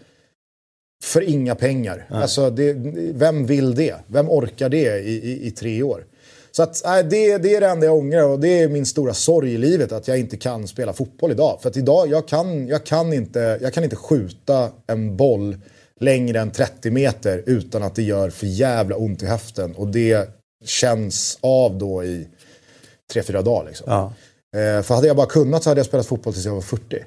[1.04, 2.08] För inga pengar.
[2.10, 2.74] Alltså, det,
[3.14, 3.96] vem vill det?
[4.08, 6.06] Vem orkar det i, i, i tre år?
[6.52, 9.14] Så att, äh, det, det, är det enda jag ångrar och det är min stora
[9.14, 11.60] sorg i livet att jag inte kan spela fotboll idag.
[11.62, 15.58] För att idag, jag kan, jag kan, inte, jag kan inte skjuta en boll
[16.02, 19.76] längre än 30 meter utan att det gör för jävla ont i höften.
[19.76, 20.30] Och det
[20.66, 22.28] känns av då i
[23.14, 23.66] 3-4 dagar.
[23.68, 23.86] Liksom.
[23.90, 24.14] Ja.
[24.60, 27.06] Eh, för hade jag bara kunnat så hade jag spelat fotboll tills jag var 40.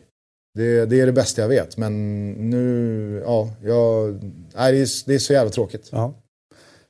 [0.55, 1.77] Det, det är det bästa jag vet.
[1.77, 4.23] Men nu, ja, jag,
[4.55, 5.89] nej, det, är, det är så jävla tråkigt.
[5.93, 6.15] Ja.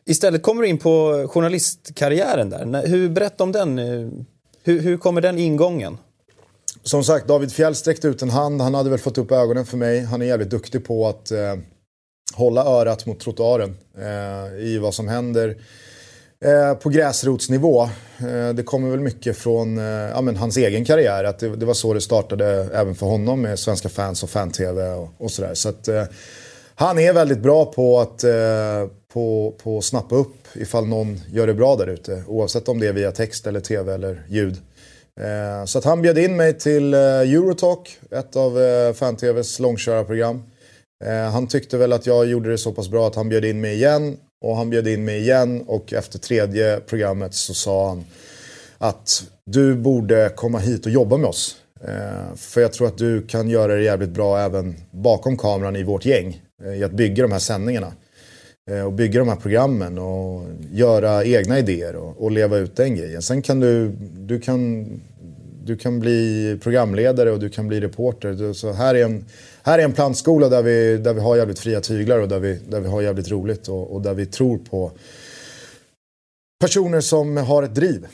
[0.06, 2.86] Istället kommer du in på journalistkarriären där.
[2.86, 3.78] Hur, berätta om den.
[4.62, 5.98] Hur, hur kommer den ingången?
[6.82, 8.60] Som sagt, David Fjell sträckte ut en hand.
[8.60, 10.00] Han hade väl fått upp ögonen för mig.
[10.00, 11.54] Han är jävligt duktig på att eh,
[12.34, 15.56] hålla örat mot trottoaren eh, i vad som händer
[16.44, 17.82] eh, på gräsrotsnivå.
[18.18, 21.24] Eh, det kommer väl mycket från eh, ja, men hans egen karriär.
[21.24, 24.90] Att det, det, var så det startade även för honom med svenska fans och fan-tv
[24.90, 25.54] och, och sådär.
[25.54, 26.04] Så att, eh,
[26.74, 28.32] han är väldigt bra på att eh,
[29.12, 32.22] på, på snappa upp ifall någon gör det bra där ute.
[32.26, 34.56] Oavsett om det är via text eller tv eller ljud.
[35.20, 40.42] Eh, så att han bjöd in mig till eh, Eurotalk, ett av eh, fan-tvs långkörarprogram.
[41.04, 43.60] Eh, han tyckte väl att jag gjorde det så pass bra att han bjöd in
[43.60, 44.16] mig igen.
[44.40, 48.04] Och han bjöd in mig igen och efter tredje programmet så sa han
[48.78, 51.56] att du borde komma hit och jobba med oss.
[51.84, 55.82] Eh, för jag tror att du kan göra det jävligt bra även bakom kameran i
[55.82, 56.42] vårt gäng.
[56.64, 57.92] Eh, I att bygga de här sändningarna.
[58.86, 63.22] Och bygga de här programmen och göra egna idéer och leva ut den grejen.
[63.22, 64.86] Sen kan du, du kan
[65.64, 68.52] du kan bli programledare och du kan bli reporter.
[68.52, 69.24] Så här är en,
[69.64, 72.54] här är en plantskola där vi, där vi har jävligt fria tyglar och där vi,
[72.68, 74.92] där vi har jävligt roligt och, och där vi tror på
[76.60, 78.06] personer som har ett driv.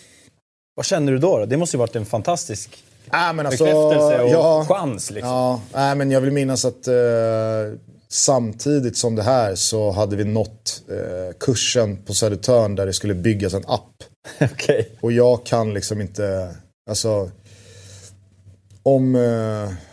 [0.75, 1.47] Vad känner du då?
[1.47, 5.11] Det måste ju varit en fantastisk äh, men alltså, bekräftelse och ja, chans.
[5.11, 5.31] Liksom.
[5.31, 6.95] Ja, äh, men jag vill minnas att eh,
[8.09, 13.15] samtidigt som det här så hade vi nått eh, kursen på Södertörn där det skulle
[13.15, 14.05] byggas en app.
[14.41, 14.85] okay.
[15.01, 16.57] Och jag kan liksom inte,
[16.91, 17.31] alltså
[18.83, 19.90] om, eh,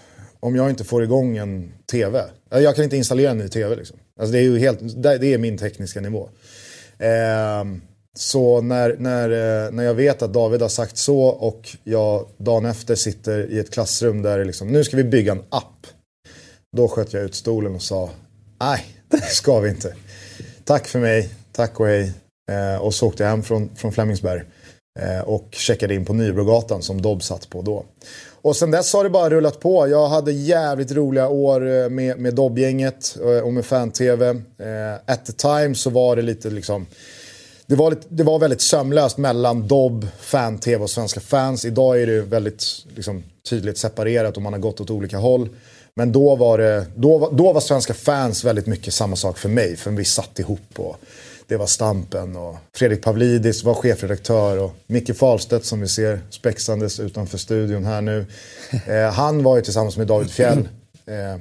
[0.48, 2.24] om jag inte får igång en TV.
[2.50, 3.98] Jag kan inte installera en ny TV liksom.
[4.20, 6.30] Alltså det är ju helt, det är min tekniska nivå.
[7.00, 7.64] Eh,
[8.18, 12.66] så när, när, eh, när jag vet att David har sagt så och jag dagen
[12.66, 15.88] efter sitter i ett klassrum där liksom, nu ska vi bygga en app.
[16.78, 18.10] Då sköt jag ut stolen och sa,
[18.60, 19.96] nej, det ska vi inte.
[20.64, 22.14] Tack för mig, tack och hej.
[22.52, 24.42] Eh, och så åkte jag hem från, från Flemingsberg.
[25.00, 27.86] Eh, och checkade in på Nybrogatan som Dobb satt på då.
[28.48, 29.88] Och sen dess har det bara rullat på.
[29.88, 34.30] Jag hade jävligt roliga år eh, med, med Dobbgänget eh, och med fan-tv.
[34.30, 36.86] Eh, at the time så var det lite liksom
[37.66, 41.66] det var, lite, det var väldigt sömlöst mellan Dobb, fan-tv och svenska fans.
[41.66, 42.64] Idag är det väldigt
[42.96, 45.50] liksom, tydligt separerat och man har gått åt olika håll.
[45.96, 49.76] Men då var, det, då, då var svenska fans väldigt mycket samma sak för mig.
[49.76, 50.96] För vi satt ihop och
[51.48, 57.00] det var Stampen och Fredrik Pavlidis var chefredaktör och Micke Fahlstedt som vi ser spexandes
[57.00, 58.26] utanför studion här nu.
[58.88, 60.70] Eh, han var ju tillsammans med David Fjell.
[61.06, 61.38] Eh,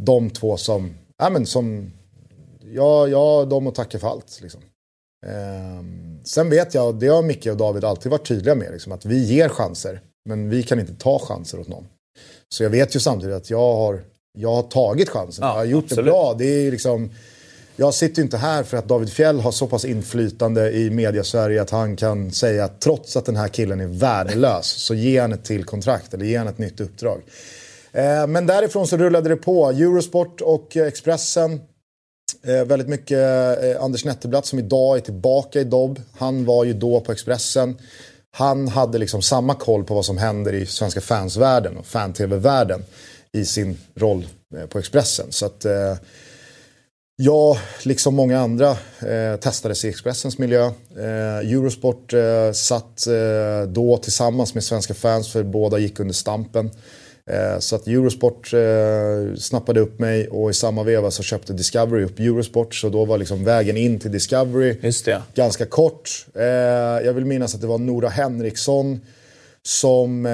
[0.00, 1.92] de två som, ja men som,
[2.64, 4.60] ja, ja de att tacka för allt liksom.
[5.26, 5.84] Eh,
[6.24, 9.24] sen vet jag, det har Micke och David alltid varit tydliga med, liksom, att vi
[9.24, 10.00] ger chanser.
[10.28, 11.86] Men vi kan inte ta chanser åt någon.
[12.48, 14.04] Så jag vet ju samtidigt att jag har,
[14.38, 15.44] jag har tagit chansen.
[15.44, 16.04] Ja, jag har gjort absolut.
[16.04, 16.34] det bra.
[16.38, 17.10] Det är liksom,
[17.76, 21.62] jag sitter ju inte här för att David Fjell har så pass inflytande i Mediasverige
[21.62, 25.32] att han kan säga att trots att den här killen är värdelös så ger han
[25.32, 27.22] ett till kontrakt eller ger han ett nytt uppdrag.
[27.92, 29.70] Eh, men därifrån så rullade det på.
[29.70, 31.60] Eurosport och Expressen.
[32.42, 33.18] Eh, väldigt mycket
[33.62, 36.00] eh, Anders Netterblatt som idag är tillbaka i Dobb.
[36.18, 37.76] Han var ju då på Expressen.
[38.36, 42.84] Han hade liksom samma koll på vad som händer i svenska fansvärlden och fan-tv-världen
[43.32, 44.26] i sin roll
[44.68, 45.26] på Expressen.
[45.30, 45.66] Så att
[47.16, 50.66] jag, liksom många andra, eh, testades i Expressens miljö.
[50.96, 56.70] Eh, Eurosport eh, satt eh, då tillsammans med svenska fans för båda gick under stampen.
[57.30, 62.04] Eh, så att Eurosport eh, snappade upp mig och i samma veva så köpte Discovery
[62.04, 62.74] upp Eurosport.
[62.74, 64.76] Så då var liksom vägen in till Discovery
[65.34, 66.26] ganska kort.
[67.04, 69.00] jag vill minnas att det var Nora Henriksson
[69.62, 70.28] som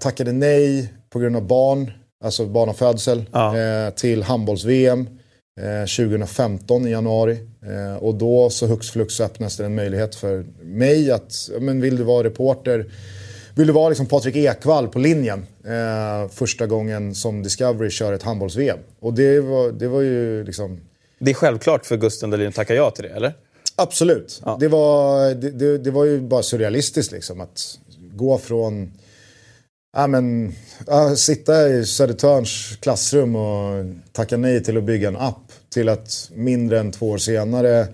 [0.00, 1.90] tackade nej på grund av barn,
[2.24, 3.90] alltså barnafödsel, ja.
[3.96, 5.17] till handbolls-VM.
[5.58, 7.38] 2015 eh, i januari.
[7.66, 11.80] Eh, och då så hux flux så öppnas det en möjlighet för mig att, men
[11.80, 12.86] vill du vara reporter,
[13.54, 18.22] vill du vara liksom Patrik Ekwall på linjen eh, första gången som Discovery kör ett
[18.22, 18.78] handbolls-VM.
[19.00, 20.80] Och det var, det var ju liksom...
[21.18, 23.34] Det är självklart för Gusten Dahlin att tacka ja till det, eller?
[23.76, 24.40] Absolut.
[24.44, 24.56] Ja.
[24.60, 27.78] Det, var, det, det, det, var ju bara surrealistiskt liksom att
[28.14, 28.92] gå från
[29.92, 30.54] Ja, men,
[31.16, 36.80] sitta i Södertörns klassrum och tacka nej till att bygga en app till att mindre
[36.80, 37.86] än två år senare, eh,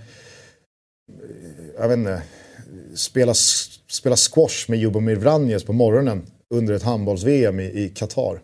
[1.78, 2.22] jag vet inte,
[2.94, 3.34] spela,
[3.90, 8.40] spela squash med Jubomir Vranjes på morgonen under ett handbolls-VM i Qatar.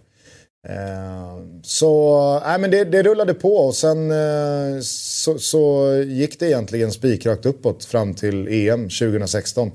[0.68, 6.46] Eh, så äh, men det, det, rullade på och sen eh, så, så, gick det
[6.46, 9.70] egentligen spikrakt uppåt fram till EM 2016.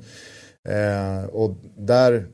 [0.69, 2.25] Eh, och där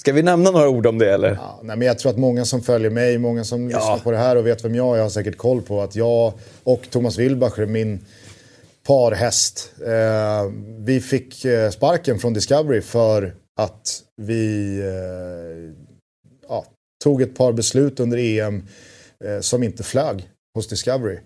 [0.00, 1.34] Ska vi nämna några ord om det eller?
[1.34, 3.78] Ja, nej, men jag tror att många som följer mig, många som ja.
[3.78, 6.32] lyssnar på det här och vet vem jag är, har säkert koll på att jag
[6.64, 8.00] och Thomas Wilbacher, min
[8.86, 15.74] parhäst, eh, vi fick eh, sparken från Discovery för att vi eh,
[16.48, 16.64] ja,
[17.04, 18.62] tog ett par beslut under EM
[19.24, 21.18] eh, som inte flög hos Discovery.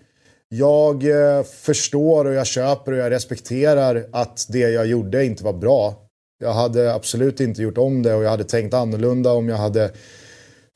[0.49, 5.53] Jag eh, förstår och jag köper och jag respekterar att det jag gjorde inte var
[5.53, 6.04] bra.
[6.39, 9.91] Jag hade absolut inte gjort om det och jag hade tänkt annorlunda om jag hade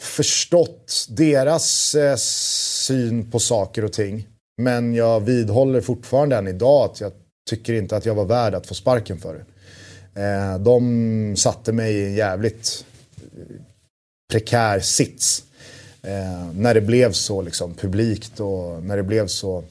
[0.01, 4.27] förstått deras eh, syn på saker och ting.
[4.61, 7.11] Men jag vidhåller fortfarande än idag att jag
[7.49, 9.45] tycker inte att jag var värd att få sparken för det.
[10.21, 12.85] Eh, de satte mig i en jävligt
[14.31, 15.43] prekär sits.
[16.01, 19.63] Eh, när det blev så liksom, publikt och när det blev så...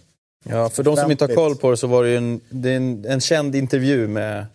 [0.45, 2.75] Ja, för de som inte har koll på det så var det ju en, det
[2.75, 4.47] en, en känd intervju med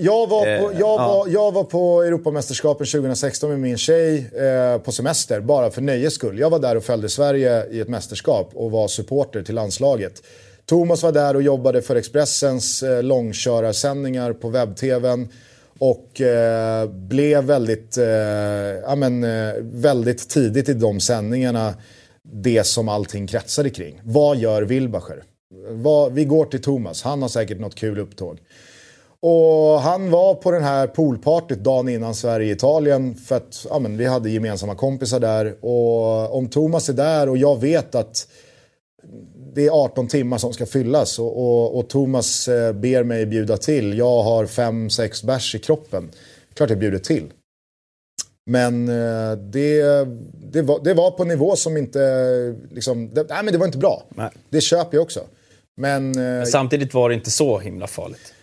[0.00, 4.78] jag var, på, eh, jag, var, jag var på Europamästerskapen 2016 med min tjej eh,
[4.78, 6.38] på semester, bara för nöjes skull.
[6.38, 10.22] Jag var där och följde Sverige i ett mästerskap och var supporter till landslaget.
[10.66, 15.28] Thomas var där och jobbade för Expressens eh, långkörarsändningar på webb-tvn.
[15.78, 21.74] Och eh, blev väldigt, eh, ja, men, eh, väldigt tidigt i de sändningarna
[22.22, 24.00] det som allting kretsade kring.
[24.04, 25.22] Vad gör Wilbacher?
[25.70, 28.38] Vad, vi går till Thomas, han har säkert något kul upptåg.
[29.22, 34.06] Och han var på den här poolpartyt dagen innan Sverige-Italien för att ja, men vi
[34.06, 35.64] hade gemensamma kompisar där.
[35.64, 38.28] Och om Thomas är där och jag vet att
[39.54, 43.56] det är 18 timmar som ska fyllas och, och, och Thomas eh, ber mig bjuda
[43.56, 43.98] till.
[43.98, 46.10] Jag har 5-6 bärs i kroppen.
[46.54, 47.32] Klart jag bjuder till.
[48.46, 49.82] Men eh, det,
[50.52, 52.00] det, var, det var på en nivå som inte,
[52.70, 54.02] liksom, det, nej men det var inte bra.
[54.08, 54.30] Nej.
[54.50, 55.20] Det köper jag också.
[55.76, 58.34] Men, men samtidigt var det inte så himla farligt.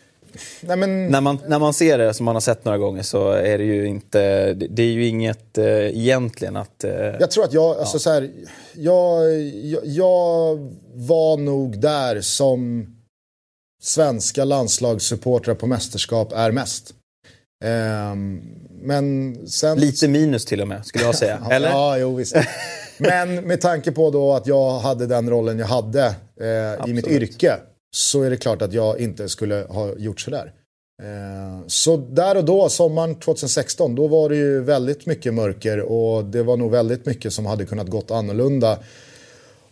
[0.61, 1.07] Nej, men...
[1.07, 3.63] när, man, när man ser det, som man har sett några gånger, så är det
[3.63, 4.53] ju inte...
[4.53, 6.83] Det är ju inget eh, egentligen att...
[6.83, 8.29] Eh, jag tror att jag, alltså så här,
[8.73, 10.57] jag, jag, jag
[10.93, 12.87] var nog där som
[13.81, 16.93] svenska landslagssupportrar på mästerskap är mest.
[17.65, 18.41] Um,
[18.81, 19.79] men sen...
[19.79, 21.41] Lite minus till och med, skulle jag säga.
[21.51, 21.69] Eller?
[21.69, 22.35] ja, jo visst.
[22.97, 26.05] Men med tanke på då att jag hade den rollen jag hade
[26.41, 27.57] eh, i mitt yrke
[27.97, 30.53] så är det klart att jag inte skulle ha gjort sådär.
[31.03, 36.25] Eh, så där och då, sommaren 2016, då var det ju väldigt mycket mörker och
[36.25, 38.79] det var nog väldigt mycket som hade kunnat gått annorlunda.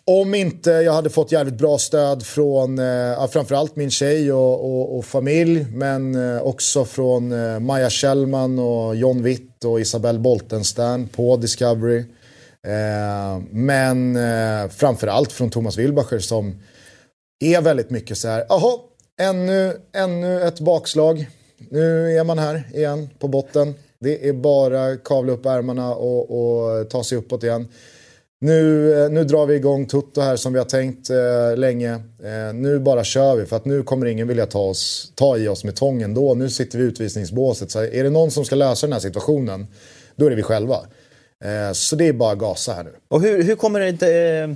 [0.06, 4.98] Om inte jag hade fått jävligt bra stöd från eh, framförallt min tjej och, och,
[4.98, 11.08] och familj men eh, också från eh, Maja Kjellman och John Witt och Isabelle Boltenstern
[11.08, 12.00] på Discovery.
[12.68, 16.56] Eh, men eh, framförallt från Thomas Wilbacher som
[17.40, 18.80] är väldigt mycket så här, jaha,
[19.22, 21.30] ännu, ännu ett bakslag.
[21.70, 23.74] Nu är man här igen på botten.
[24.00, 27.68] Det är bara kavla upp ärmarna och, och ta sig uppåt igen.
[28.42, 31.94] Nu, eh, nu drar vi igång Toto här som vi har tänkt eh, länge.
[32.24, 35.48] Eh, nu bara kör vi för att nu kommer ingen vilja ta, oss, ta i
[35.48, 36.34] oss med tången då.
[36.34, 37.72] Nu sitter vi i utvisningsbåset.
[37.72, 39.68] Så är det någon som ska lösa den här situationen,
[40.16, 40.76] då är det vi själva.
[41.44, 42.92] Eh, så det är bara att gasa här nu.
[43.08, 44.14] Och hur, hur kommer det inte...
[44.14, 44.50] Eh,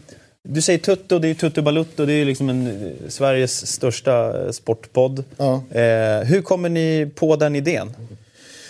[0.50, 4.46] Eh, du säger Tutto, det är Tutto Balutto, det är liksom en, eh, Sveriges största
[4.46, 5.24] eh, sportpodd.
[5.38, 5.64] Ja.
[5.72, 7.96] Eh, hur kommer ni på den idén?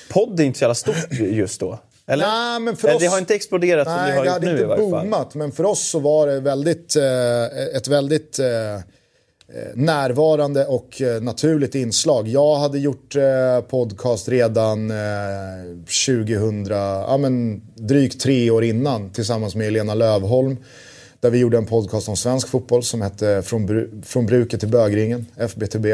[0.09, 1.79] Podd är inte så jävla stort just då.
[2.07, 2.27] Eller?
[2.27, 3.01] Nej, men för Eller, oss...
[3.01, 4.89] Det har inte exploderat nej, som det har gjort nu i varje fall.
[4.89, 8.45] boomat, men för oss så var det väldigt, eh, ett väldigt eh,
[9.75, 12.27] närvarande och naturligt inslag.
[12.27, 14.91] Jag hade gjort eh, podcast redan
[16.05, 20.57] 2000, ja men drygt tre år innan tillsammans med Elena Lövholm.
[21.21, 24.69] Där vi gjorde en podcast om svensk fotboll som hette Från, bru Från bruket till
[24.69, 25.85] bögringen, FBTB.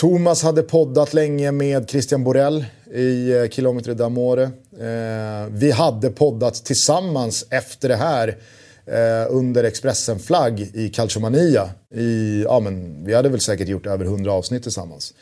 [0.00, 4.44] Thomas hade poddat länge med Christian Borell i eh, Kilometer d'Amore.
[4.80, 8.28] Eh, vi hade poddat tillsammans efter det här
[8.86, 11.70] eh, under Expressen-flagg i Calciomania.
[11.94, 15.14] I, ja, men, vi hade väl säkert gjort över 100 avsnitt tillsammans.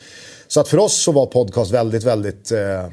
[0.47, 2.89] Så att för oss så var podcast väldigt, väldigt eh, eh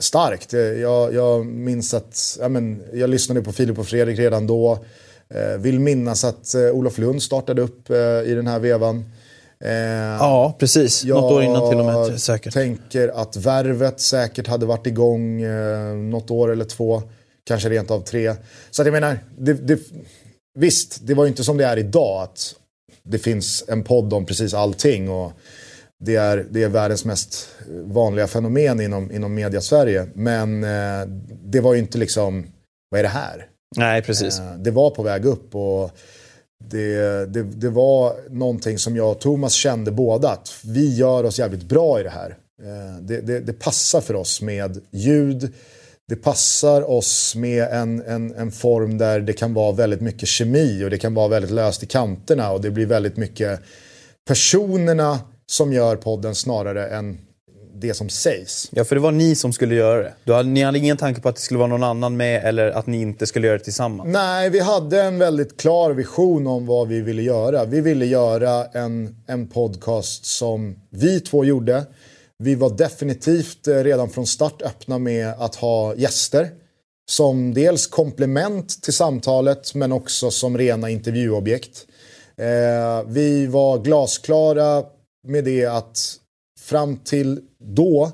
[0.00, 0.54] starkt.
[0.54, 4.84] Eh, jag, jag minns att ja, men, jag lyssnade på Filip och Fredrik redan då.
[5.34, 9.04] Eh, vill minnas att eh, Olof Lund startade upp eh, i den här vevan.
[10.18, 11.04] ja, precis.
[11.04, 12.54] Något år innan till och med säkert.
[12.54, 15.42] Tänker att värvet säkert hade varit igång
[16.10, 17.02] något år eller två.
[17.44, 18.34] Kanske rent av tre.
[18.70, 19.80] Så att jag menar, det, det,
[20.58, 22.22] visst, det var ju inte som det är idag.
[22.22, 22.54] Att
[23.02, 25.10] det finns en podd om precis allting.
[25.10, 25.32] Och
[26.04, 27.48] det är, det är världens mest
[27.84, 30.06] vanliga fenomen inom, inom media-Sverige.
[30.14, 31.06] Men eh,
[31.44, 32.46] det var ju inte liksom,
[32.90, 33.49] vad är det här?
[33.76, 34.38] Nej, precis.
[34.38, 35.90] Eh, det var på väg upp och
[36.64, 41.38] det, det, det var någonting som jag och Thomas kände båda att vi gör oss
[41.38, 42.36] jävligt bra i det här.
[42.62, 45.52] Eh, det, det, det passar för oss med ljud,
[46.08, 50.84] det passar oss med en, en, en form där det kan vara väldigt mycket kemi
[50.84, 53.60] och det kan vara väldigt löst i kanterna och det blir väldigt mycket
[54.28, 55.18] personerna
[55.50, 57.18] som gör podden snarare än
[57.80, 58.68] det som sägs.
[58.72, 60.12] Ja, för det var ni som skulle göra det.
[60.24, 62.70] Du hade, ni hade ingen tanke på att det skulle vara någon annan med eller
[62.70, 64.08] att ni inte skulle göra det tillsammans?
[64.12, 67.64] Nej, vi hade en väldigt klar vision om vad vi ville göra.
[67.64, 71.86] Vi ville göra en, en podcast som vi två gjorde.
[72.38, 76.50] Vi var definitivt eh, redan från start öppna med att ha gäster.
[77.10, 81.86] Som dels komplement till samtalet men också som rena intervjuobjekt.
[82.36, 84.82] Eh, vi var glasklara
[85.26, 86.19] med det att
[86.70, 88.12] fram till då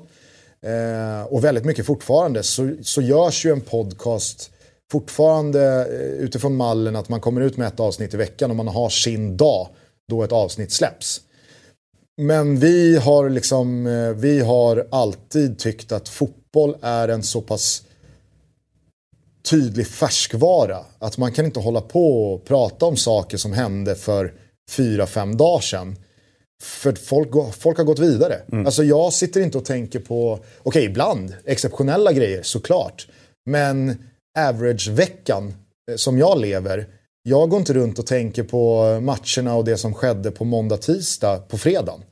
[0.61, 4.51] eh, och väldigt mycket fortfarande så, så görs ju en podcast
[4.91, 8.67] fortfarande eh, utifrån mallen att man kommer ut med ett avsnitt i veckan och man
[8.67, 9.67] har sin dag
[10.09, 11.21] då ett avsnitt släpps.
[12.21, 17.83] Men vi har liksom, eh, vi har alltid tyckt att fotboll är en så pass
[19.49, 20.79] tydlig färskvara.
[20.99, 24.33] Att man kan inte hålla på och prata om saker som hände för
[24.71, 25.95] fyra, fem dagar sedan
[26.63, 28.41] för folk, folk har gått vidare.
[28.51, 28.65] Mm.
[28.65, 33.07] Alltså jag sitter inte och tänker på, okej okay, ibland, exceptionella grejer såklart.
[33.45, 33.97] Men
[34.39, 35.53] average-veckan
[35.91, 36.87] eh, som jag lever,
[37.23, 41.37] jag går inte runt och tänker på matcherna och det som skedde på måndag, tisdag,
[41.37, 42.03] på fredagen.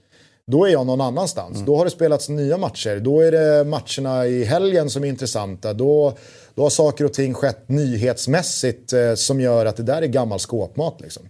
[0.51, 1.55] Då är jag någon annanstans.
[1.55, 1.65] Mm.
[1.65, 2.99] Då har det spelats nya matcher.
[2.99, 5.73] Då är det matcherna i helgen som är intressanta.
[5.73, 6.17] Då,
[6.55, 10.39] då har saker och ting skett nyhetsmässigt eh, som gör att det där är gammal
[10.39, 11.01] skåpmat.
[11.01, 11.23] Liksom.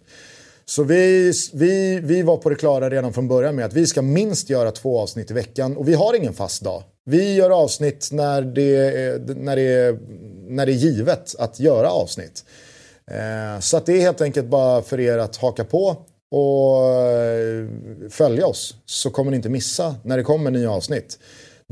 [0.66, 4.02] Så vi, vi, vi var på det klara redan från början med att vi ska
[4.02, 5.78] minst göra två avsnitt i veckan.
[5.78, 6.84] Och vi har ingen fast dag.
[7.06, 10.00] Vi gör avsnitt när det, när det,
[10.48, 12.46] när det är givet att göra avsnitt.
[13.12, 15.98] Eh, så att det är helt enkelt bara för er att haka på
[16.32, 17.68] och eh,
[18.10, 18.76] följa oss.
[18.86, 21.20] Så kommer ni inte missa när det kommer nya avsnitt.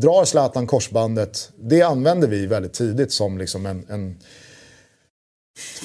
[0.02, 4.18] Drar Zlatan korsbandet, det använder vi väldigt tidigt som liksom en, en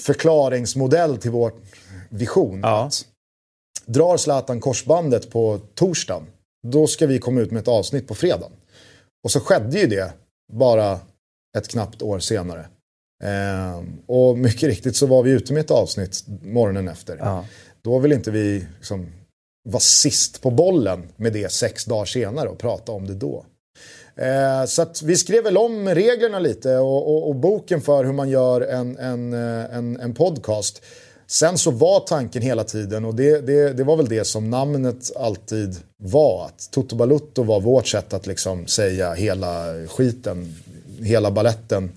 [0.05, 1.63] förklaringsmodell till vårt
[2.09, 2.61] vision.
[2.61, 2.85] Ja.
[2.85, 3.07] Att
[3.87, 6.27] drar Zlatan korsbandet på torsdagen,
[6.67, 8.53] då ska vi komma ut med ett avsnitt på fredagen.
[9.25, 10.13] Och så skedde ju det
[10.53, 11.01] bara
[11.59, 12.67] ett knappt år senare.
[13.25, 17.17] Eh, och mycket riktigt så var vi ute med ett avsnitt morgonen efter.
[17.17, 17.45] Ja.
[17.83, 19.07] Då vill inte vi liksom
[19.69, 23.45] vara sist på bollen med det sex dagar senare och prata om det då.
[24.17, 28.29] Eh, så vi skrev väl om reglerna lite och, och, och, boken för hur man
[28.29, 30.83] gör en, en, eh, en, en podcast.
[31.31, 35.17] Sen så var tanken hela tiden, och det, det, det, var väl det som namnet
[35.17, 40.55] alltid var, att Toto Balutto var vårt sätt att liksom säga hela skiten,
[41.03, 41.91] hela balletten,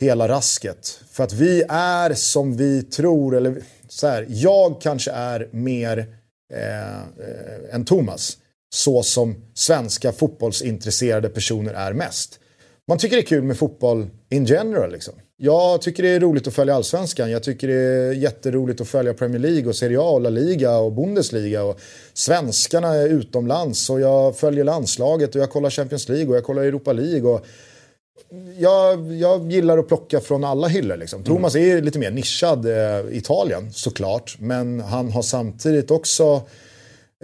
[0.00, 1.00] hela rasket.
[1.10, 5.98] För att vi är som vi tror, eller så här, jag kanske är mer
[6.54, 8.38] eh, eh, än Thomas,
[8.74, 12.38] så som svenska fotbollsintresserade personer är mest.
[12.88, 14.92] Man tycker det är kul med fotboll in general.
[14.92, 15.14] Liksom.
[15.42, 17.30] Jag tycker det är roligt att följa allsvenskan.
[17.30, 20.76] Jag tycker det är jätteroligt att följa Premier League och Serie A och La Liga
[20.76, 21.64] och Bundesliga.
[21.64, 21.80] Och
[22.14, 26.62] svenskarna är utomlands och jag följer landslaget och jag kollar Champions League och jag kollar
[26.62, 27.30] Europa League.
[27.30, 27.46] Och
[28.58, 30.96] jag, jag gillar att plocka från alla hyllor.
[30.96, 31.20] Liksom.
[31.20, 31.26] Mm.
[31.26, 34.36] Thomas är lite mer nischad eh, Italien såklart.
[34.38, 36.42] Men han har samtidigt också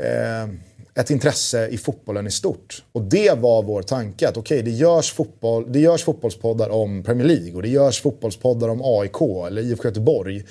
[0.00, 0.48] eh,
[0.96, 2.84] ett intresse i fotbollen i stort.
[2.92, 4.28] Och det var vår tanke.
[4.28, 8.02] Att okej, okay, det, görs fotboll, det görs fotbollspoddar om Premier League och det görs
[8.02, 10.44] fotbollspoddar om AIK eller IFK Göteborg.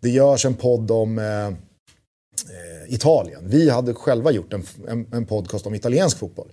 [0.00, 1.52] Det görs en podd om eh, eh,
[2.88, 3.48] Italien.
[3.48, 6.52] Vi hade själva gjort en, en, en podcast om italiensk fotboll.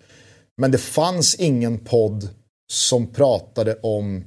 [0.58, 2.30] Men det fanns ingen podd
[2.72, 4.24] som pratade om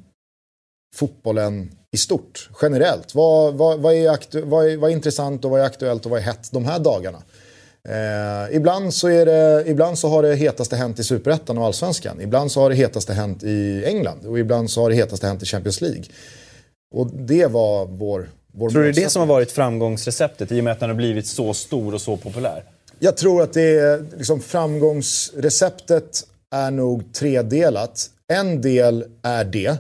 [0.97, 3.15] fotbollen i stort, generellt.
[3.15, 6.11] Vad, vad, vad, är aktu- vad, är, vad är intressant och vad är aktuellt och
[6.11, 7.23] vad är hett de här dagarna?
[7.89, 12.21] Eh, ibland, så är det, ibland så har det hetaste hänt i Superettan och Allsvenskan.
[12.21, 15.43] Ibland så har det hetaste hänt i England och ibland så har det hetaste hänt
[15.43, 16.05] i Champions League.
[16.95, 20.61] Och det var vår, vår Tror du det är det som har varit framgångsreceptet i
[20.61, 22.65] och med att den har blivit så stor och så populär?
[22.99, 26.25] Jag tror att det är, liksom, framgångsreceptet
[26.55, 28.11] är nog tredelat.
[28.33, 29.77] En del är det,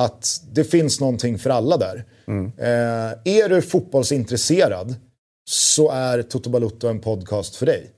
[0.00, 2.04] att det finns någonting för alla där.
[2.28, 2.52] Mm.
[2.58, 4.94] Eh, är du fotbollsintresserad
[5.50, 7.90] så är Toto Balutto en podcast för dig.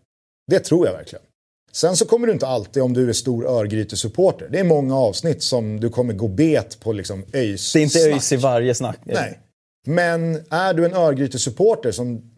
[0.51, 1.25] Det tror jag verkligen.
[1.73, 5.43] Sen så kommer du inte alltid, om du är stor Örgryte-supporter, det är många avsnitt
[5.43, 8.99] som du kommer gå bet på liksom ÖIS Det är inte ÖIS i varje snack.
[9.05, 9.41] Nej.
[9.87, 12.35] Men är du en Örgryte-supporter som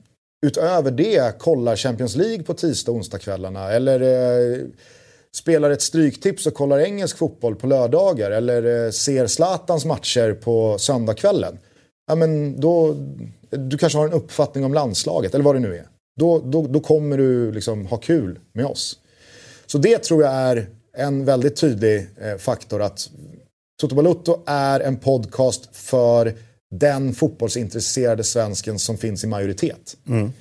[0.47, 4.59] utöver det kollar Champions League på tisdag och onsdagskvällarna eller eh,
[5.37, 10.79] spelar ett stryktips och kollar engelsk fotboll på lördagar eller eh, ser Zlatans matcher på
[10.79, 11.59] söndagskvällen.
[12.09, 12.97] Ja, men då,
[13.51, 15.87] du kanske har en uppfattning om landslaget eller vad det nu är.
[16.21, 18.99] Då, då, då kommer du liksom ha kul med oss.
[19.67, 20.67] Så det tror jag är
[20.97, 23.11] en väldigt tydlig eh, faktor att
[23.81, 26.35] Toto Balutto är en podcast för
[26.71, 29.97] den fotbollsintresserade svensken som finns i majoritet.
[30.09, 30.33] Mm.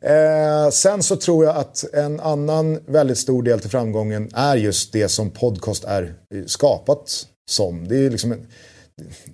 [0.00, 4.92] Eh, sen så tror jag att en annan väldigt stor del till framgången är just
[4.92, 6.14] det som podcast är
[6.46, 7.88] skapat som.
[7.88, 8.46] Det är liksom en,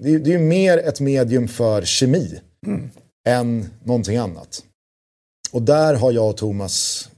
[0.00, 2.90] det är, det är mer ett medium för kemi mm
[3.26, 4.62] än någonting annat.
[5.52, 7.08] Och där har jag och Thomas,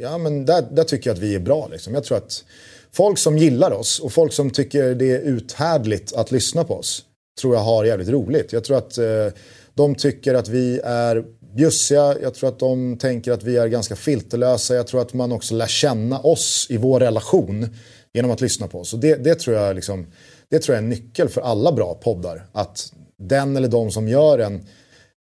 [0.00, 1.68] ja men där, där tycker jag att vi är bra.
[1.68, 1.94] Liksom.
[1.94, 2.44] Jag tror att
[2.92, 7.04] folk som gillar oss och folk som tycker det är uthärdligt att lyssna på oss
[7.40, 8.52] tror jag har jävligt roligt.
[8.52, 9.26] Jag tror att eh,
[9.74, 11.24] de tycker att vi är
[11.56, 14.74] bjussiga, jag tror att de tänker att vi är ganska filterlösa.
[14.74, 17.68] Jag tror att man också lär känna oss i vår relation
[18.12, 18.94] genom att lyssna på oss.
[18.94, 20.06] Och det, det, tror jag liksom,
[20.48, 22.46] det tror jag är en nyckel för alla bra poddar.
[22.52, 24.66] Att den eller de som gör en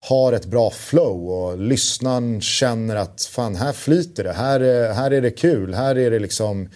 [0.06, 4.60] har ett bra flow och lyssnaren känner att fan här flyter det, här,
[4.92, 6.68] här är det kul, här är det liksom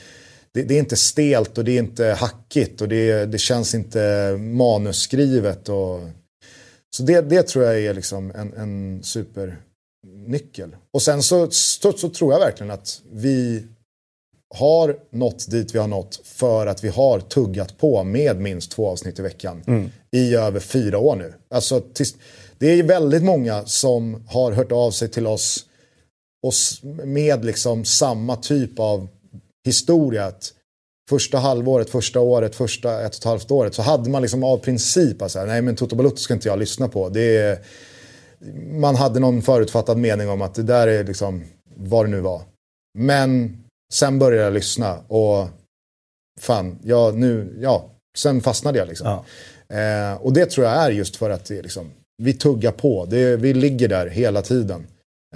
[0.55, 4.37] det, det är inte stelt och det är inte hackigt och det, det känns inte
[4.39, 5.69] manusskrivet.
[5.69, 6.01] Och,
[6.97, 9.57] så det, det tror jag är liksom en, en super
[10.27, 10.77] nyckel.
[10.93, 13.67] Och sen så, så, så tror jag verkligen att vi
[14.55, 18.89] har nått dit vi har nått för att vi har tuggat på med minst två
[18.89, 19.91] avsnitt i veckan mm.
[20.11, 21.35] i över fyra år nu.
[21.51, 21.81] Alltså,
[22.65, 25.67] det är väldigt många som har hört av sig till oss
[26.47, 26.53] och
[27.07, 29.09] med liksom samma typ av
[29.65, 30.27] historia.
[30.27, 30.53] Att
[31.11, 34.59] första halvåret, första året, första ett och ett halvt året så hade man liksom av
[34.59, 37.09] princip att nej men Toto Balotto ska inte jag lyssna på.
[37.09, 37.59] Det är,
[38.73, 41.45] man hade någon förutfattad mening om att det där är liksom
[41.77, 42.43] vad det nu var.
[42.99, 43.59] Men
[43.93, 45.49] sen började jag lyssna och
[46.41, 49.07] fan, ja nu, ja, sen fastnade jag liksom.
[49.07, 49.25] Ja.
[49.77, 51.91] Eh, och det tror jag är just för att det liksom,
[52.23, 54.87] vi tuggar på, det, vi ligger där hela tiden.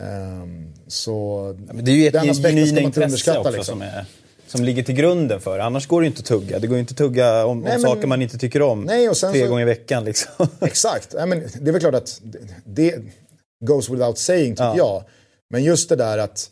[0.01, 0.47] Eh,
[0.87, 3.65] så ja, det är ju ett genuina intresse också liksom.
[3.65, 4.05] som, är,
[4.47, 6.59] som ligger till grunden för Annars går det ju inte att tugga.
[6.59, 8.85] Det går ju inte att tugga om, nej, om men, saker man inte tycker om
[8.85, 10.05] nej, tre så, gånger i veckan.
[10.05, 10.47] Liksom.
[10.61, 11.15] Exakt.
[11.19, 13.03] Ja, men det är väl klart att det, det
[13.67, 14.77] goes without saying tycker ja.
[14.77, 15.05] jag.
[15.51, 16.51] Men just det där att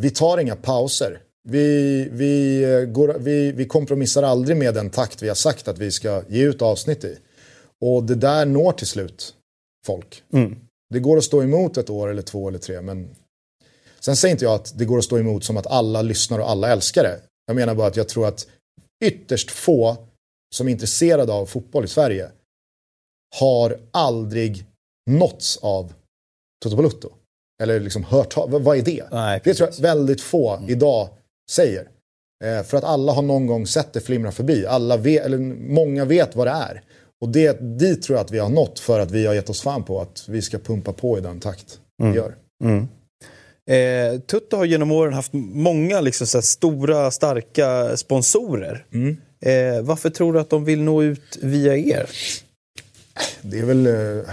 [0.00, 1.18] vi tar inga pauser.
[1.48, 2.62] Vi, vi,
[2.92, 6.44] går, vi, vi kompromissar aldrig med den takt vi har sagt att vi ska ge
[6.44, 7.18] ut avsnitt i.
[7.80, 9.34] Och det där når till slut
[9.86, 10.22] folk.
[10.32, 10.58] Mm.
[10.90, 13.08] Det går att stå emot ett år eller två eller tre men
[14.00, 16.50] Sen säger inte jag att det går att stå emot som att alla lyssnar och
[16.50, 17.20] alla älskar det.
[17.46, 18.46] Jag menar bara att jag tror att
[19.04, 19.96] ytterst få
[20.54, 22.30] som är intresserade av fotboll i Sverige
[23.36, 24.64] har aldrig
[25.10, 25.92] nåtts av
[26.62, 27.10] Toto Balutto.
[27.62, 29.04] Eller liksom hört, vad är det?
[29.10, 30.70] Nej, det tror jag väldigt få mm.
[30.70, 31.08] idag
[31.50, 31.88] säger.
[32.44, 34.66] Eh, för att alla har någon gång sett det flimra förbi.
[34.66, 35.38] Alla vet, eller
[35.74, 36.82] många vet vad det är.
[37.20, 39.62] Och det, dit tror jag att vi har nått för att vi har gett oss
[39.62, 42.12] fan på att vi ska pumpa på i den takt mm.
[42.12, 42.34] vi gör.
[42.64, 42.88] Mm.
[43.70, 48.84] Eh, Tutto har genom åren haft många liksom, så stora, starka sponsorer.
[48.92, 49.16] Mm.
[49.40, 52.10] Eh, varför tror du att de vill nå ut via er?
[53.42, 54.24] Det är väl eh,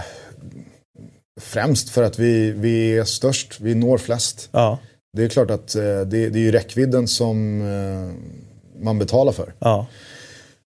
[1.40, 4.48] främst för att vi, vi är störst, vi når flest.
[4.52, 4.78] Ja.
[5.16, 9.54] Det är klart att eh, det, det är ju räckvidden som eh, man betalar för.
[9.58, 9.86] Ja.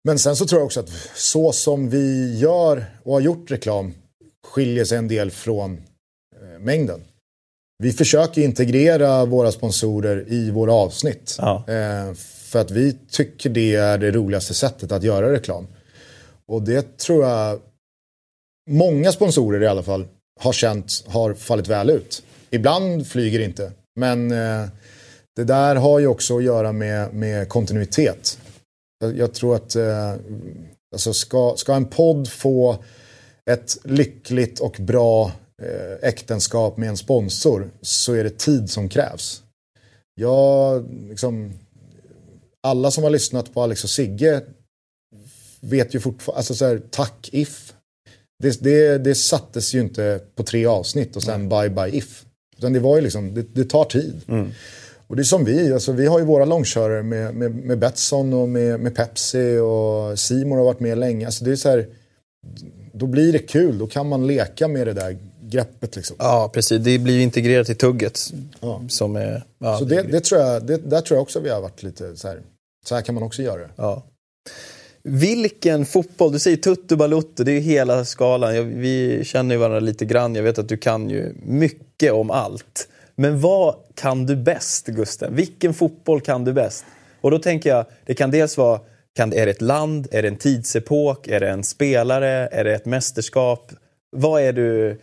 [0.05, 3.95] Men sen så tror jag också att så som vi gör och har gjort reklam
[4.47, 7.01] skiljer sig en del från eh, mängden.
[7.79, 11.37] Vi försöker integrera våra sponsorer i våra avsnitt.
[11.39, 11.65] Ja.
[12.25, 15.67] för att vi tycker det är det roligaste sättet att göra reklam.
[16.47, 17.61] Och det tror jag
[18.71, 20.07] många sponsorer i alla fall
[20.41, 22.23] har känt har fallit väl ut.
[22.51, 23.73] Ibland flyger det inte.
[23.97, 24.69] Men eh,
[25.37, 28.39] det där har ju också att göra med, med kontinuitet.
[29.03, 30.15] Jag, jag tror att eh,
[30.93, 32.85] alltså ska, ska en podd få
[33.51, 35.33] ett lyckligt och bra
[35.63, 39.43] eh, äktenskap med en sponsor så är det tid som krävs.
[40.15, 41.53] Jag, liksom,
[42.63, 44.43] alla som har lyssnat på Alex och Sigge
[45.61, 47.73] vet ju fortfarande, alltså så här, tack If.
[48.43, 51.69] Det, det, det sattes ju inte på tre avsnitt och sen Nej.
[51.69, 52.25] bye bye If.
[52.59, 54.21] Utan det var ju liksom, det, det tar tid.
[54.29, 54.51] Mm.
[55.13, 58.33] Och det är som vi, alltså vi har ju våra långkörare med, med, med Betsson
[58.33, 61.27] och med, med Pepsi och Simon har varit med länge.
[61.27, 61.87] Alltså det är så här,
[62.93, 65.97] då blir det kul, då kan man leka med det där greppet.
[65.97, 66.17] Liksom.
[66.19, 66.85] Ja, precis.
[66.85, 68.33] Det blir integrerat i tugget.
[68.61, 68.83] Ja.
[68.89, 71.61] Som är, ja, så det, det, tror jag, det, där tror jag också vi har
[71.61, 72.41] varit lite så här,
[72.87, 73.71] så här kan man också göra det.
[73.77, 74.03] Ja.
[75.03, 78.81] Vilken fotboll, du säger Tuttu Balutto, det är hela skalan.
[78.81, 82.89] Vi känner ju varandra lite grann, jag vet att du kan ju mycket om allt.
[83.15, 85.37] Men vad kan du bäst, Gusten?
[85.37, 86.85] Vilken fotboll kan du bäst?
[87.21, 88.81] Och då tänker jag, det kan dels vara,
[89.17, 92.75] kan, är det ett land, är det en tidsepok, är det en spelare, är det
[92.75, 93.73] ett mästerskap?
[94.17, 94.99] Vad är du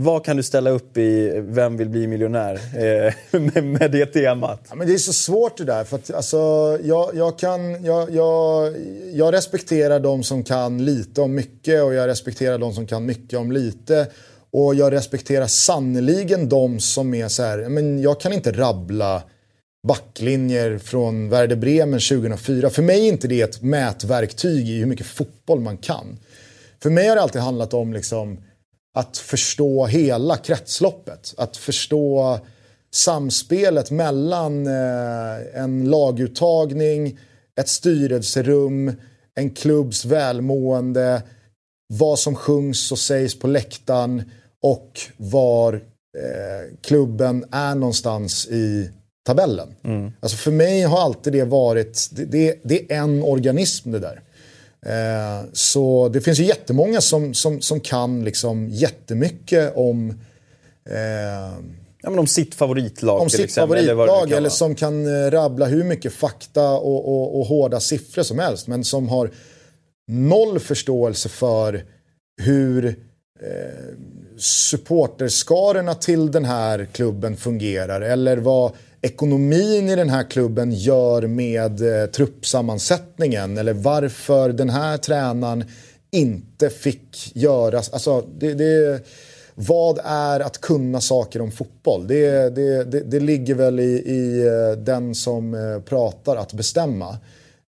[0.00, 4.60] vad kan du ställa upp i Vem vill bli miljonär eh, med, med, det temat?
[4.68, 5.84] Ja, men det är så svårt det där.
[5.84, 6.38] För att, alltså,
[6.82, 8.74] jag, jag, kan, jag, jag,
[9.12, 13.38] jag respekterar de som kan lite om mycket och jag respekterar de som kan mycket
[13.38, 14.06] om lite.
[14.58, 19.22] Och jag respekterar sannoliken de som är så här, men jag kan inte rabbla
[19.88, 22.70] backlinjer från Werder Bremen 2004.
[22.70, 26.18] För mig är inte det ett mätverktyg i hur mycket fotboll man kan.
[26.82, 28.38] För mig har det alltid handlat om liksom
[28.94, 31.34] att förstå hela kretsloppet.
[31.36, 32.38] Att förstå
[32.94, 37.18] samspelet mellan eh, en laguttagning,
[37.60, 38.92] ett styrelserum,
[39.34, 41.22] en klubbs välmående,
[41.94, 44.22] vad som sjungs och sägs på läktaren
[44.62, 48.90] och var eh, klubben är någonstans i
[49.26, 49.74] tabellen.
[49.84, 50.12] Mm.
[50.20, 54.22] Alltså för mig har alltid det varit, det, det, det är en organism det där.
[54.86, 60.10] Eh, så det finns ju jättemånga som, som, som kan liksom jättemycket om
[60.90, 61.58] eh,
[62.02, 65.66] Ja, men om sitt favoritlag Om sitt exempel, favoritlag eller, eller, som kan eh, rabbla
[65.66, 68.66] hur mycket fakta och, och, och, hårda siffror som helst.
[68.66, 69.30] Men som har
[70.08, 71.84] noll förståelse för
[72.42, 72.86] hur
[73.40, 73.94] eh,
[74.38, 78.72] supporterskarorna till den här klubben fungerar eller vad
[79.02, 85.64] ekonomin i den här klubben gör med eh, truppsammansättningen eller varför den här tränaren
[86.10, 87.90] inte fick göras.
[87.92, 89.00] Alltså, det, det,
[89.54, 92.06] vad är att kunna saker om fotboll?
[92.06, 97.16] Det, det, det, det ligger väl i, i, eh, den som eh, pratar att bestämma.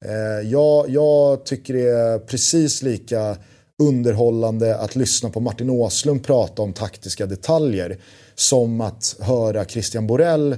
[0.04, 3.36] Eh, jag, jag tycker det är precis lika
[3.80, 7.98] underhållande att lyssna på Martin Åslund prata om taktiska detaljer
[8.34, 10.56] som att höra Christian Borell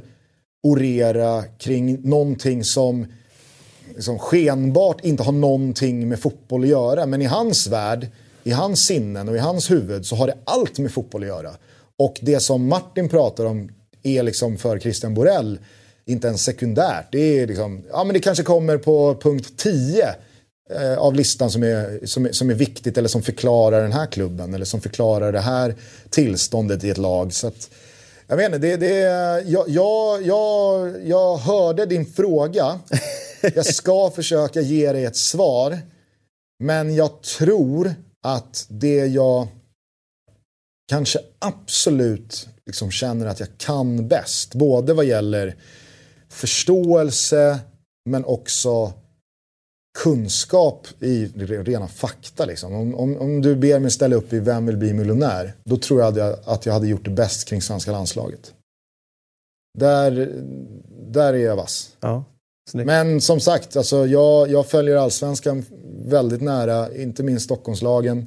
[0.62, 3.06] orera kring någonting som
[3.94, 7.06] liksom skenbart inte har någonting med fotboll att göra.
[7.06, 8.06] Men i hans värld,
[8.44, 11.50] i hans sinnen och i hans huvud så har det allt med fotboll att göra.
[11.98, 13.70] Och det som Martin pratar om
[14.02, 15.58] är liksom för Christian Borell
[16.04, 17.06] inte ens sekundärt.
[17.12, 20.14] Det, är liksom, ja, men det kanske kommer på punkt 10
[20.98, 24.54] av listan som är, som, är, som är viktigt eller som förklarar den här klubben
[24.54, 25.74] eller som förklarar det här
[26.10, 27.32] tillståndet i ett lag.
[27.32, 27.70] Så att,
[28.26, 28.98] jag vet inte, det, det,
[29.46, 32.80] jag, jag, jag, jag hörde din fråga.
[33.54, 35.78] Jag ska försöka ge dig ett svar.
[36.64, 39.48] Men jag tror att det jag
[40.88, 45.56] kanske absolut liksom känner att jag kan bäst, både vad gäller
[46.28, 47.58] förståelse
[48.10, 48.92] men också
[49.98, 52.44] kunskap i rena fakta.
[52.44, 52.74] Liksom.
[52.74, 55.52] Om, om, om, du ber mig ställa upp i Vem vill bli miljonär?
[55.64, 58.54] Då tror jag att jag hade gjort det bäst kring svenska landslaget.
[59.78, 60.32] Där,
[61.08, 61.90] där är jag vass.
[62.00, 62.24] Ja,
[62.72, 65.64] Men som sagt, alltså, jag, jag följer allsvenskan
[66.04, 68.26] väldigt nära, inte minst Stockholmslagen.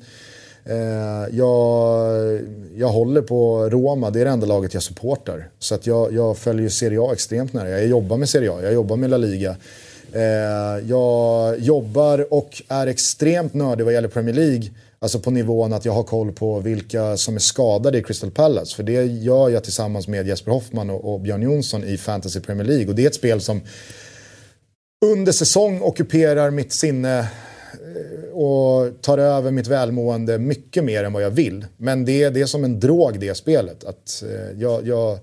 [0.65, 2.39] Eh, jag,
[2.75, 5.49] jag håller på Roma, det är det enda laget jag supportar.
[5.59, 7.69] Så att jag, jag följer Serie A extremt nära.
[7.69, 9.55] Jag jobbar med Serie A, jag jobbar med La Liga.
[10.15, 14.69] Eh, jag jobbar och är extremt nördig vad gäller Premier League.
[14.99, 18.75] Alltså på nivån att jag har koll på vilka som är skadade i Crystal Palace.
[18.75, 22.67] För det gör jag tillsammans med Jesper Hoffman och, och Björn Jonsson i Fantasy Premier
[22.67, 22.87] League.
[22.87, 23.61] Och det är ett spel som
[25.05, 31.23] under säsong ockuperar mitt sinne eh, och tar över mitt välmående mycket mer än vad
[31.23, 31.65] jag vill.
[31.77, 33.83] Men det, det är som en drog det spelet.
[33.83, 35.19] Att eh, jag, jag,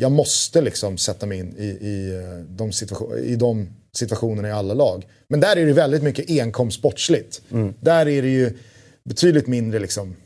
[0.00, 4.52] jag måste liksom sätta mig in i, i, eh, de, situation, i de situationerna i
[4.52, 5.06] alla lag.
[5.28, 7.42] Men där är det väldigt mycket enkom sportsligt.
[7.50, 7.74] Mm.
[7.80, 8.58] Där är det ju
[9.04, 10.16] betydligt mindre liksom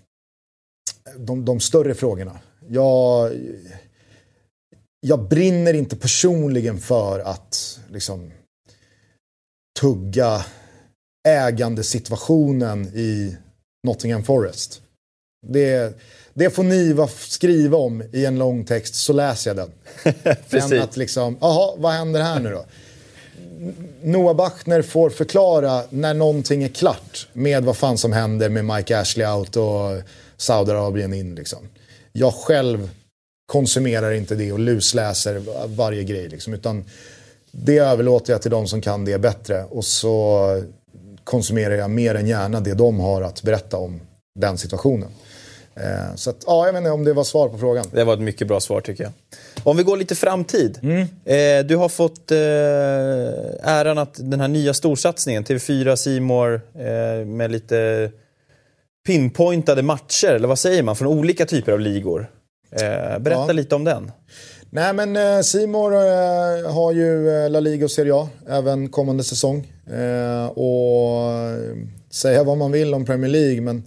[1.17, 2.41] de, de större frågorna.
[2.69, 3.33] Jag,
[5.01, 8.31] jag brinner inte personligen för att liksom
[9.81, 10.45] tugga
[11.29, 13.37] ägandesituationen i
[13.87, 14.83] Nottingham Forest.
[15.49, 15.99] Det,
[16.35, 19.71] det får ni skriva om i en lång text så läser jag den.
[20.51, 20.71] Precis.
[20.71, 22.65] Men att liksom, jaha, vad händer här nu då?
[24.03, 28.99] Noah Bachner får förklara när någonting är klart med vad fan som händer med Mike
[28.99, 30.03] Ashley out och
[30.37, 31.35] Saudiarabien in.
[31.35, 31.69] Liksom.
[32.13, 32.91] Jag själv
[33.47, 36.29] konsumerar inte det och lusläser varje grej.
[36.29, 36.85] Liksom, utan
[37.51, 39.65] det överlåter jag till de som kan det bättre.
[39.65, 40.63] Och så
[41.25, 44.01] konsumerar jag mer än gärna det de har att berätta om
[44.39, 45.09] den situationen.
[45.77, 47.85] Eh, så att, ja, jag vet inte om det var svar på frågan.
[47.93, 49.13] Det var ett mycket bra svar tycker jag.
[49.63, 50.79] Om vi går lite framtid.
[50.83, 51.01] Mm.
[51.25, 52.39] Eh, du har fått eh,
[53.71, 58.11] äran att den här nya storsatsningen, TV4 Simor eh, med lite
[59.07, 62.31] pinpointade matcher, eller vad säger man, från olika typer av ligor.
[62.73, 63.53] Eh, berätta ja.
[63.53, 64.13] lite om den.
[64.71, 69.73] Nej men Simor eh, har ju eh, La Liga och Serie A även kommande säsong.
[70.55, 71.33] och
[72.11, 73.83] säga vad man vill om Premier League men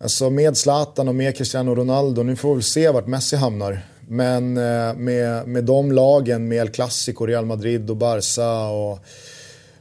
[0.00, 3.80] Alltså med Zlatan och med Cristiano Ronaldo, nu får vi se vart Messi hamnar.
[4.08, 8.98] Men eh, med, med de lagen, med El Clasico, Real Madrid och Barca och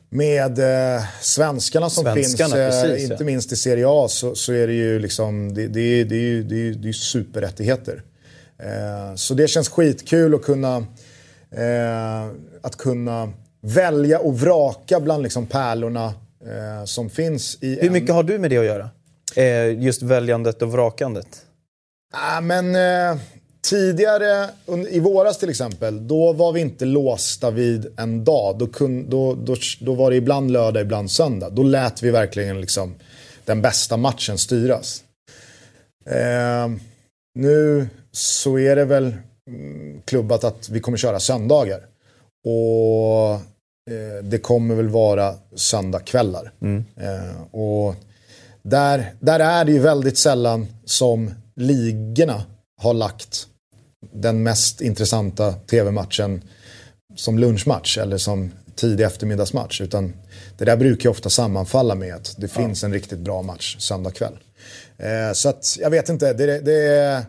[0.09, 3.26] med eh, svenskarna som svenskarna, finns, eh, precis, inte ja.
[3.26, 6.68] minst i Serie A, så, så är det ju liksom, det, det, det, är det,
[6.68, 8.03] är, det är superrättigheter.
[8.59, 10.78] Eh, så det känns skitkul att kunna,
[11.51, 12.28] eh,
[12.61, 16.05] att kunna välja och vraka bland liksom pärlorna
[16.45, 18.89] eh, som finns i Hur mycket har du med det att göra?
[19.38, 21.45] Eh, just väljandet och vrakandet?
[22.13, 23.21] Ah, men, eh,
[23.69, 24.49] tidigare,
[24.89, 28.57] i våras till exempel, då var vi inte låsta vid en dag.
[28.57, 31.49] Då, kun, då, då, då var det ibland lördag, ibland söndag.
[31.49, 32.95] Då lät vi verkligen liksom
[33.45, 35.03] den bästa matchen styras.
[36.05, 36.67] Eh,
[37.39, 39.15] nu så är det väl
[39.49, 41.81] mm, klubbat att vi kommer köra söndagar.
[42.45, 43.33] Och
[43.93, 46.51] eh, det kommer väl vara söndagkvällar.
[46.61, 46.85] Mm.
[46.95, 47.95] Eh, och
[48.70, 52.43] där, där är det ju väldigt sällan som ligorna
[52.82, 53.47] har lagt
[54.13, 56.43] den mest intressanta tv-matchen
[57.15, 59.82] som lunchmatch eller som tidig eftermiddagsmatch.
[59.82, 60.13] Utan
[60.57, 64.11] det där brukar ju ofta sammanfalla med att det finns en riktigt bra match söndag
[64.11, 64.38] kväll.
[64.97, 67.26] Eh, så att jag vet inte, det, det,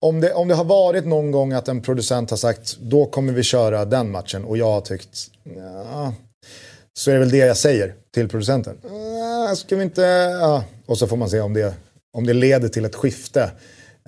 [0.00, 3.32] om, det, om det har varit någon gång att en producent har sagt då kommer
[3.32, 5.18] vi köra den matchen och jag har tyckt
[5.56, 6.14] ja,
[6.98, 8.78] så är det väl det jag säger till producenten.
[8.84, 10.02] Äh, ska vi inte,
[10.40, 10.64] ja.
[10.86, 11.74] Och så får man se om det,
[12.12, 13.42] om det leder till ett skifte.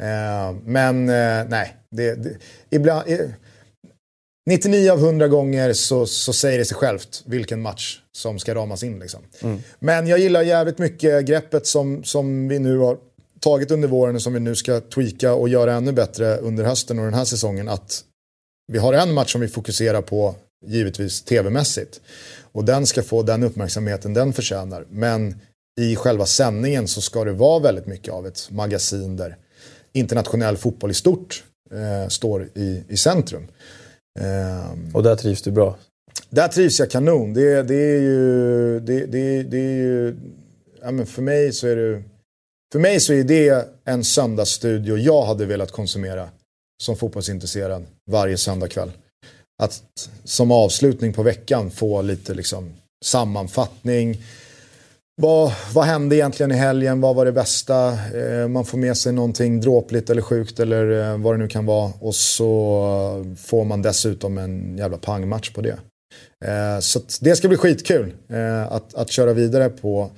[0.01, 2.37] Eh, men eh, nej, det, det,
[2.71, 3.05] ibland,
[4.47, 8.83] 99 av 100 gånger så, så säger det sig självt vilken match som ska ramas
[8.83, 8.99] in.
[8.99, 9.21] Liksom.
[9.41, 9.59] Mm.
[9.79, 12.99] Men jag gillar jävligt mycket greppet som, som vi nu har
[13.41, 16.99] tagit under våren och som vi nu ska tweaka och göra ännu bättre under hösten
[16.99, 17.69] och den här säsongen.
[17.69, 18.05] Att
[18.73, 20.35] vi har en match som vi fokuserar på,
[20.67, 22.01] givetvis tv-mässigt.
[22.53, 24.87] Och den ska få den uppmärksamheten den förtjänar.
[24.91, 25.41] Men
[25.81, 29.37] i själva sändningen så ska det vara väldigt mycket av ett magasin där
[29.93, 33.49] internationell fotboll i stort eh, står i, i centrum.
[34.21, 35.77] Eh, och där trivs du bra?
[36.31, 37.35] Där trivs jag kanon.
[37.35, 38.81] Det, det är ju...
[38.81, 40.17] Det, det, det är ju
[40.83, 42.03] ja, men för mig så är det...
[42.73, 46.29] För mig så är det en söndagsstudio jag hade velat konsumera
[46.83, 48.93] som fotbollsintresserad varje söndagkväll.
[49.63, 49.83] Att
[50.25, 52.73] som avslutning på veckan få lite liksom
[53.05, 54.23] sammanfattning.
[55.17, 57.01] Vad, vad hände egentligen i helgen?
[57.01, 57.89] Vad var det bästa?
[57.93, 61.67] Eh, man får med sig någonting dråpligt eller sjukt eller eh, vad det nu kan
[61.67, 61.93] vara.
[62.01, 65.79] Och så får man dessutom en jävla pangmatch på det.
[66.45, 70.11] Eh, så det ska bli skitkul eh, att, att köra vidare på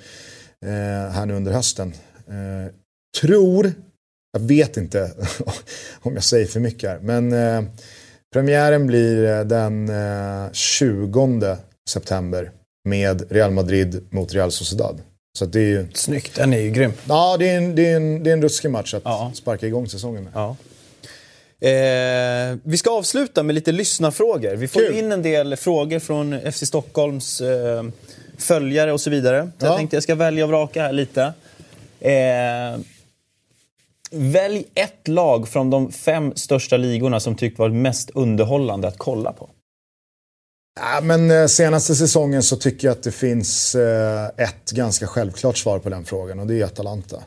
[0.66, 1.94] eh, här nu under hösten.
[2.28, 2.72] Eh,
[3.20, 3.72] tror,
[4.32, 5.10] jag vet inte
[6.02, 7.62] om jag säger för mycket här, men eh,
[8.34, 9.90] premiären blir den
[10.52, 11.56] 20
[11.90, 12.50] september
[12.88, 15.00] med Real Madrid mot Real Sociedad.
[15.38, 15.86] Så det är ju...
[15.94, 16.92] Snyggt, den är ju grym.
[17.08, 19.32] Ja, det är en, det är en, det är en ruskig match att ja.
[19.34, 20.32] sparka igång säsongen med.
[20.34, 20.56] Ja.
[21.68, 24.56] Eh, vi ska avsluta med lite lyssnarfrågor.
[24.56, 24.98] Vi får Kul.
[24.98, 27.84] in en del frågor från FC Stockholms eh,
[28.38, 29.50] följare och så vidare.
[29.58, 29.70] Så ja.
[29.70, 31.32] jag tänkte jag ska välja och vraka här lite.
[32.00, 32.80] Eh,
[34.14, 39.32] välj ett lag från de fem största ligorna som tyckt varit mest underhållande att kolla
[39.32, 39.50] på.
[40.80, 45.56] Ja, men eh, senaste säsongen så tycker jag att det finns eh, ett ganska självklart
[45.56, 47.22] svar på den frågan och det är Atalanta.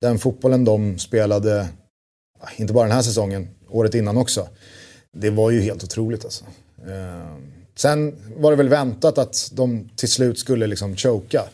[0.00, 1.68] Den fotbollen de spelade,
[2.56, 4.48] inte bara den här säsongen, året innan också.
[5.12, 6.44] Det var ju helt otroligt alltså.
[6.86, 7.36] Eh,
[7.74, 11.44] sen var det väl väntat att de till slut skulle liksom choka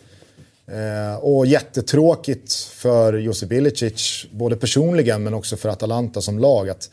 [1.20, 6.70] och jättetråkigt för Josip Ilicic, både personligen men också för Atalanta som lag.
[6.70, 6.90] Att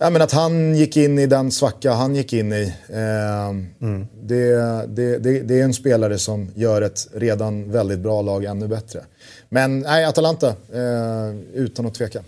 [0.00, 2.74] Ja, men att han gick in i den svacka han gick in i.
[2.88, 4.08] Eh, mm.
[4.22, 4.54] det,
[4.86, 9.04] det, det, det, är en spelare som gör ett redan väldigt bra lag ännu bättre.
[9.48, 12.22] Men nej, Atalanta, eh, utan att tveka.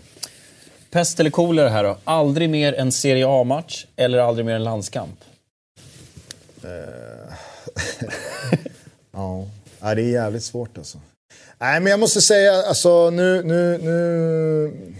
[0.91, 1.97] Pest eller kolera här då?
[2.03, 5.19] Aldrig mer en Serie A-match eller aldrig mer en landskamp?
[6.63, 6.69] Eh,
[9.81, 10.97] ja, det är jävligt svårt alltså.
[11.59, 13.43] Nej, men jag måste säga, alltså nu...
[13.43, 14.95] nu, nu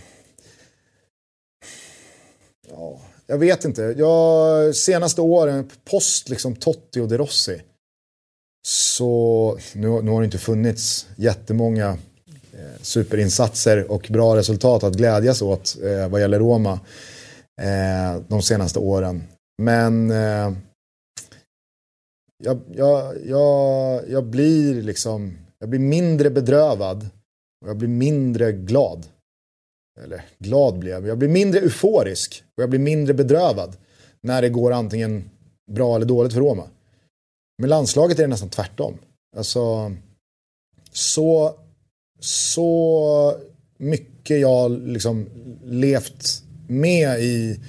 [2.69, 3.95] Ja, jag vet inte.
[3.97, 7.61] Jag, senaste åren, post liksom Totti och De Rossi.
[8.67, 11.89] Så nu, nu har det inte funnits jättemånga
[12.53, 16.79] eh, superinsatser och bra resultat att glädjas åt eh, vad gäller Roma
[17.61, 19.23] eh, de senaste åren.
[19.61, 20.51] Men eh,
[22.43, 27.09] jag, jag, jag, jag blir liksom, jag blir mindre bedrövad
[27.61, 29.05] och jag blir mindre glad
[29.99, 33.77] eller glad blir jag, jag blir mindre euforisk och jag blir mindre bedrövad
[34.21, 35.29] när det går antingen
[35.71, 36.67] bra eller dåligt för Roma.
[37.57, 38.97] Med landslaget är det nästan tvärtom.
[39.37, 39.95] Alltså,
[40.91, 41.55] så,
[42.19, 43.35] så
[43.77, 45.29] mycket jag liksom
[45.63, 47.59] levt med i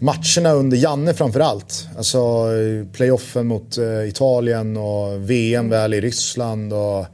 [0.00, 1.86] matcherna under Janne framförallt.
[1.96, 2.46] Alltså
[2.92, 6.72] playoffen mot uh, Italien och VM väl i Ryssland.
[6.72, 7.06] och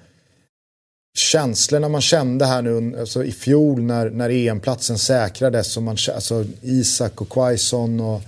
[1.16, 5.76] känslorna man kände här nu alltså i fjol när, när EM-platsen säkrades.
[5.76, 8.20] Och man, alltså Isak och Quaison och,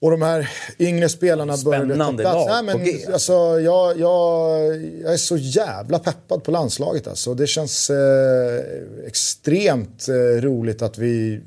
[0.00, 2.48] och de här yngre spelarna Spännande började ta plats.
[2.48, 4.60] lag Nej, men, alltså, jag, jag,
[5.02, 7.06] jag är så jävla peppad på landslaget.
[7.06, 7.34] Alltså.
[7.34, 8.60] Det känns eh,
[9.06, 11.40] extremt eh, roligt att vi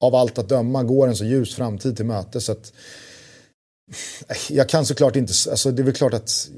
[0.00, 2.40] av allt att döma går en så ljus framtid till möte.
[2.40, 2.72] Så att,
[4.48, 6.48] jag kan såklart inte, alltså det är väl klart att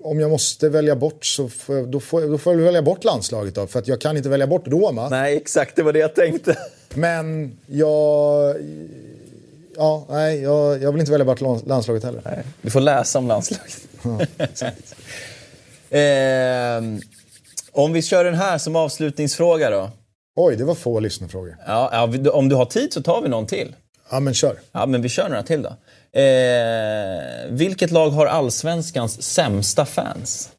[0.00, 3.04] om jag måste välja bort så får jag, då, får, då får jag välja bort
[3.04, 3.66] landslaget då.
[3.66, 5.08] För att jag kan inte välja bort Roma.
[5.08, 6.58] Nej, exakt det var det jag tänkte.
[6.94, 8.56] Men jag...
[9.76, 12.22] Ja, nej, jag, jag vill inte välja bort landslaget heller.
[12.24, 13.78] Nej, du får läsa om landslaget.
[14.02, 14.20] Ja,
[15.98, 16.82] eh,
[17.72, 19.90] om vi kör den här som avslutningsfråga då.
[20.40, 21.56] Oj, det var få lyssnarfrågor.
[21.66, 23.76] Ja, ja, om du har tid så tar vi någon till.
[24.10, 24.60] Ja, men kör.
[24.72, 25.68] Ja, men vi kör några till då.
[26.20, 30.50] Eh, vilket lag har allsvenskans sämsta fans?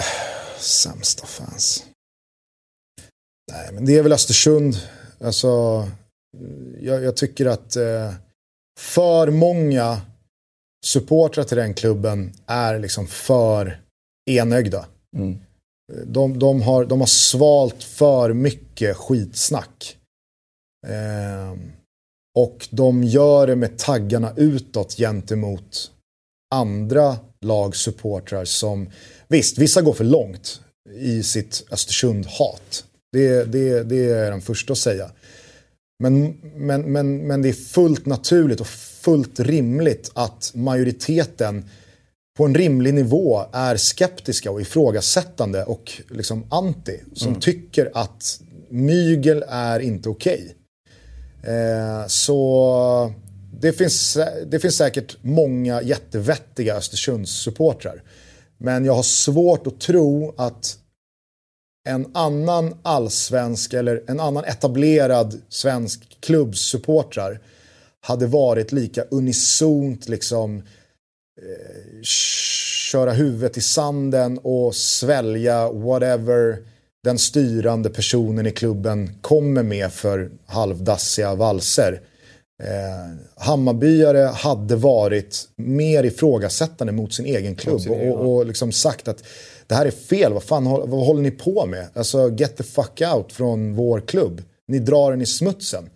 [0.58, 1.84] Sämsta fans?
[3.52, 4.76] Nej, men det är väl Östersund.
[5.20, 5.48] Alltså,
[6.80, 8.12] jag, jag tycker att eh,
[8.78, 10.00] för många
[10.86, 13.80] supportrar till den klubben är liksom för
[14.30, 14.86] enögda.
[15.16, 15.38] Mm.
[16.06, 19.96] De, de, har, de har svalt för mycket skitsnack.
[20.86, 21.58] Eh,
[22.38, 25.90] och de gör det med taggarna utåt gentemot
[26.54, 28.90] andra lagsupportrar som,
[29.28, 30.60] visst, vissa går för långt
[30.94, 32.84] i sitt Östersund-hat.
[33.12, 35.10] Det, det, det är den första att säga.
[36.02, 41.64] Men, men, men, men det är fullt naturligt och fullt rimligt att majoriteten
[42.40, 47.00] på en rimlig nivå är skeptiska och ifrågasättande och liksom anti.
[47.14, 47.40] Som mm.
[47.40, 50.56] tycker att mygel är inte okej.
[51.40, 51.54] Okay.
[51.54, 53.12] Eh, så
[53.60, 58.02] det finns, det finns säkert många jättevettiga Östersundssupportrar.
[58.58, 60.78] Men jag har svårt att tro att
[61.88, 67.40] en annan allsvensk eller en annan etablerad svensk klubbsupportrar
[68.00, 70.62] hade varit lika unisont liksom
[71.42, 76.58] eh, köra huvudet i sanden och svälja whatever
[77.04, 82.00] den styrande personen i klubben kommer med för halvdassiga valser.
[82.62, 88.72] Eh, Hammarbyare hade varit mer ifrågasättande mot sin egen klubb sin egen, och, och liksom
[88.72, 89.24] sagt att
[89.66, 91.86] det här är fel, vad fan vad håller ni på med?
[91.94, 94.42] Alltså get the fuck out från vår klubb.
[94.68, 95.90] Ni drar den i smutsen.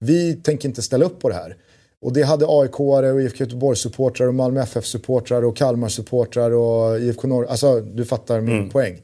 [0.00, 1.56] Vi tänker inte ställa upp på det här.
[2.00, 7.46] Och det hade AIK-are och IFK Göteborgs-supportrar och Malmö FF-supportrar och Kalmar-supportrar och IFK Norr.
[7.46, 8.70] Alltså du fattar min mm.
[8.70, 9.00] poäng.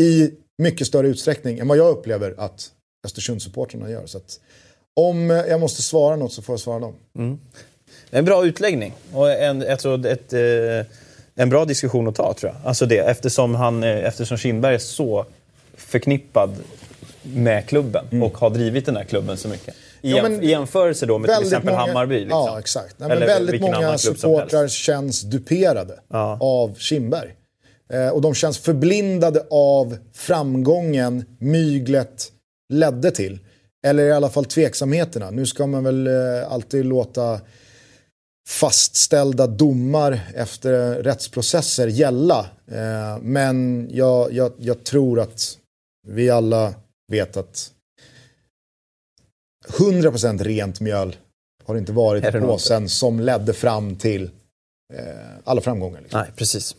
[0.00, 2.70] I mycket större utsträckning än vad jag upplever att
[3.06, 4.06] Östersundssupportrarna gör.
[4.06, 4.40] Så att,
[4.96, 6.94] om jag måste svara något så får jag svara dem.
[7.18, 7.38] Mm.
[8.10, 10.86] En bra utläggning och en, jag tror ett, eh,
[11.34, 12.68] en bra diskussion att ta tror jag.
[12.68, 15.26] Alltså det, eftersom, han, eh, eftersom Kindberg är så
[15.74, 16.50] förknippad
[17.22, 18.22] med klubben mm.
[18.22, 19.74] och har drivit den här klubben så mycket.
[20.00, 22.20] Ja, jämf jämförelse då med till exempel många, Hammarby.
[22.20, 22.38] Liksom.
[22.38, 22.94] Ja, exakt.
[22.98, 26.38] Nej, men väldigt många supportrar känns duperade ja.
[26.40, 27.34] av Kindberg.
[27.92, 32.32] Eh, och de känns förblindade av framgången myglet
[32.72, 33.38] ledde till.
[33.86, 35.30] Eller i alla fall tveksamheterna.
[35.30, 37.40] Nu ska man väl eh, alltid låta
[38.48, 42.46] fastställda domar efter rättsprocesser gälla.
[42.72, 45.58] Eh, men jag, jag, jag tror att
[46.08, 46.74] vi alla
[47.12, 47.70] vet att
[49.68, 51.16] 100% rent mjöl
[51.64, 54.30] har inte varit på påsen som ledde fram till
[54.94, 55.04] eh,
[55.44, 56.00] alla framgångar.
[56.00, 56.20] Liksom.
[56.20, 56.76] Nej, precis.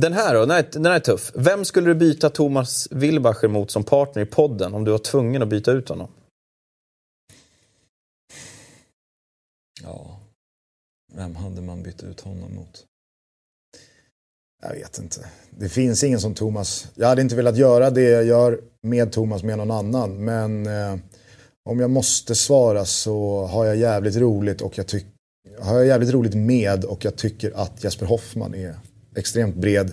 [0.00, 1.32] Den här då, den är, den är tuff.
[1.34, 5.42] Vem skulle du byta Thomas Wilbacher mot som partner i podden om du var tvungen
[5.42, 6.08] att byta ut honom?
[9.82, 10.20] Ja,
[11.14, 12.84] vem hade man bytt ut honom mot?
[14.62, 15.26] Jag vet inte.
[15.50, 16.88] Det finns ingen som Thomas.
[16.94, 20.24] Jag hade inte velat göra det jag gör med Thomas med någon annan.
[20.24, 20.96] Men eh,
[21.70, 25.12] om jag måste svara så har jag jävligt roligt och jag tycker
[25.60, 28.74] har jag jävligt roligt med och jag tycker att Jesper Hoffman är
[29.16, 29.92] extremt bred,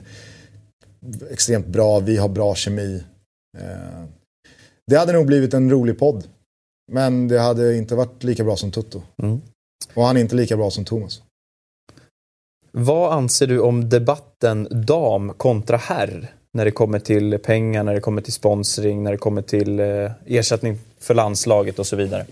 [1.32, 3.04] extremt bra, vi har bra kemi.
[3.58, 4.04] Eh,
[4.88, 6.28] det hade nog blivit en rolig podd.
[6.92, 9.02] Men det hade inte varit lika bra som Tutto.
[9.24, 9.42] Mm.
[9.94, 11.22] Och han är inte lika bra som Thomas.
[12.72, 16.34] Vad anser du om debatten dam kontra herr?
[16.54, 20.12] När det kommer till pengar, när det kommer till sponsring, när det kommer till eh,
[20.26, 22.26] ersättning för landslaget och så vidare.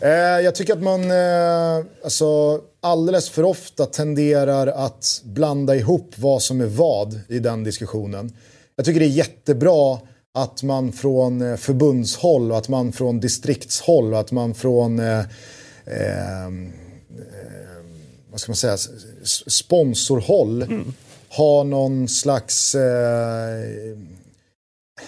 [0.00, 0.10] Eh,
[0.44, 6.60] jag tycker att man eh, alltså, alldeles för ofta tenderar att blanda ihop vad som
[6.60, 8.32] är vad i den diskussionen.
[8.76, 9.98] Jag tycker det är jättebra
[10.34, 15.24] att man från eh, förbundshåll och att man från distriktshåll och att man från eh,
[15.86, 16.72] ehm,
[17.18, 17.84] eh,
[18.30, 18.76] vad ska man säga,
[19.46, 20.94] sponsorhåll mm.
[21.28, 23.98] har någon slags, eh,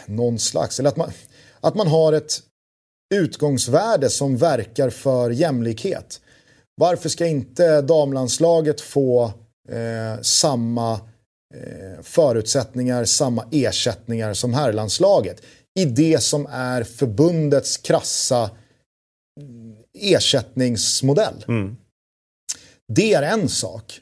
[0.07, 1.13] någon slags, eller att man,
[1.61, 2.41] att man har ett
[3.15, 6.21] utgångsvärde som verkar för jämlikhet.
[6.75, 9.25] Varför ska inte damlandslaget få
[9.69, 10.93] eh, samma
[11.55, 15.43] eh, förutsättningar, samma ersättningar som herrlandslaget?
[15.81, 18.51] I det som är förbundets krassa
[19.99, 21.45] ersättningsmodell.
[21.49, 21.77] Mm.
[22.89, 24.01] Det är en sak.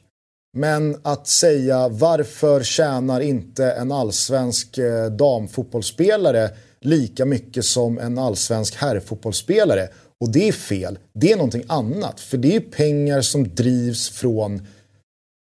[0.56, 6.50] Men att säga varför tjänar inte en allsvensk eh, damfotbollsspelare
[6.80, 9.88] lika mycket som en allsvensk herrfotbollsspelare?
[10.20, 10.98] Och det är fel.
[11.12, 12.20] Det är någonting annat.
[12.20, 14.66] För det är pengar som drivs från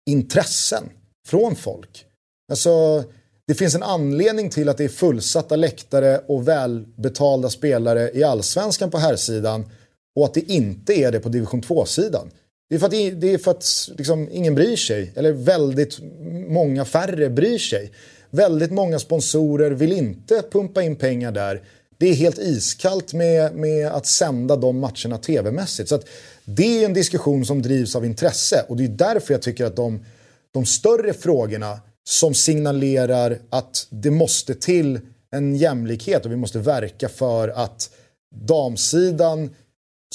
[0.10, 0.84] intressen.
[1.28, 2.06] Från folk.
[2.52, 3.04] Alltså,
[3.48, 8.92] det finns en anledning till att det är fullsatta läktare och välbetalda spelare i allsvenskan
[8.92, 9.70] på herrsidan
[10.16, 12.32] och att det inte är det på division 2-sidan.
[12.70, 12.92] Det är för att,
[13.22, 16.00] det är för att liksom, ingen bryr sig, eller väldigt
[16.48, 17.92] många färre bryr sig.
[18.32, 21.62] Väldigt många sponsorer vill inte pumpa in pengar där.
[21.98, 25.90] Det är helt iskallt med, med att sända de matcherna tv-mässigt.
[25.90, 26.06] Så att
[26.46, 29.76] det är en diskussion som drivs av intresse och det är därför jag tycker att
[29.76, 30.06] de,
[30.52, 35.00] de större frågorna som signalerar att det måste till
[35.32, 37.90] en jämlikhet och vi måste verka för att
[38.36, 39.50] damsidan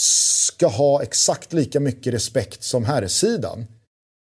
[0.01, 3.67] ska ha exakt lika mycket respekt som herrsidan.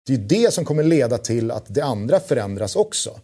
[0.06, 3.20] Det är det som kommer leda till att det andra förändras också.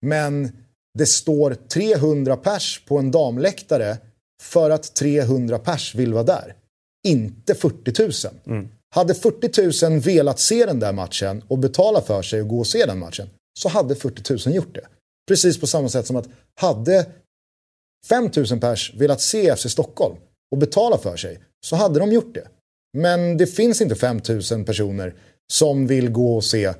[0.00, 0.52] Men
[0.98, 3.98] det står 300 pers på en damläktare
[4.42, 6.54] för att 300 pers vill vara där.
[7.06, 8.12] Inte 40 000.
[8.46, 8.68] Mm.
[8.94, 12.66] Hade 40 000 velat se den där matchen och betala för sig och gå och
[12.66, 13.28] se den matchen
[13.58, 14.86] så hade 40 000 gjort det.
[15.28, 16.28] Precis på samma sätt som att
[16.60, 17.06] hade
[18.08, 20.16] 5 000 pers velat se FC Stockholm
[20.50, 22.48] och betala för sig så hade de gjort det.
[22.98, 24.20] Men det finns inte 5
[24.52, 25.14] 000 personer
[25.52, 26.74] som vill gå och se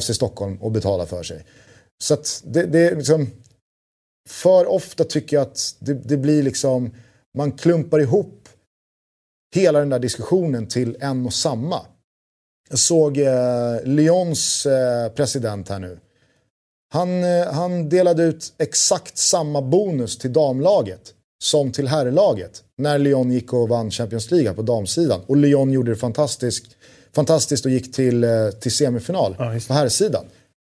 [0.00, 1.44] FC Stockholm och betala för sig.
[2.02, 3.30] Så att det, det är liksom,
[4.28, 6.94] för ofta tycker jag att det, det, blir liksom,
[7.38, 8.48] man klumpar ihop
[9.54, 11.80] hela den där diskussionen till en och samma.
[12.70, 15.98] Jag såg eh, Lyons eh, president här nu.
[16.92, 23.32] Han, eh, han delade ut exakt samma bonus till damlaget som till herrlaget när Lyon
[23.32, 25.20] gick och vann Champions League på damsidan.
[25.26, 26.76] Och Lyon gjorde det fantastiskt,
[27.14, 30.24] fantastiskt och gick till, eh, till semifinal ja, på herrsidan.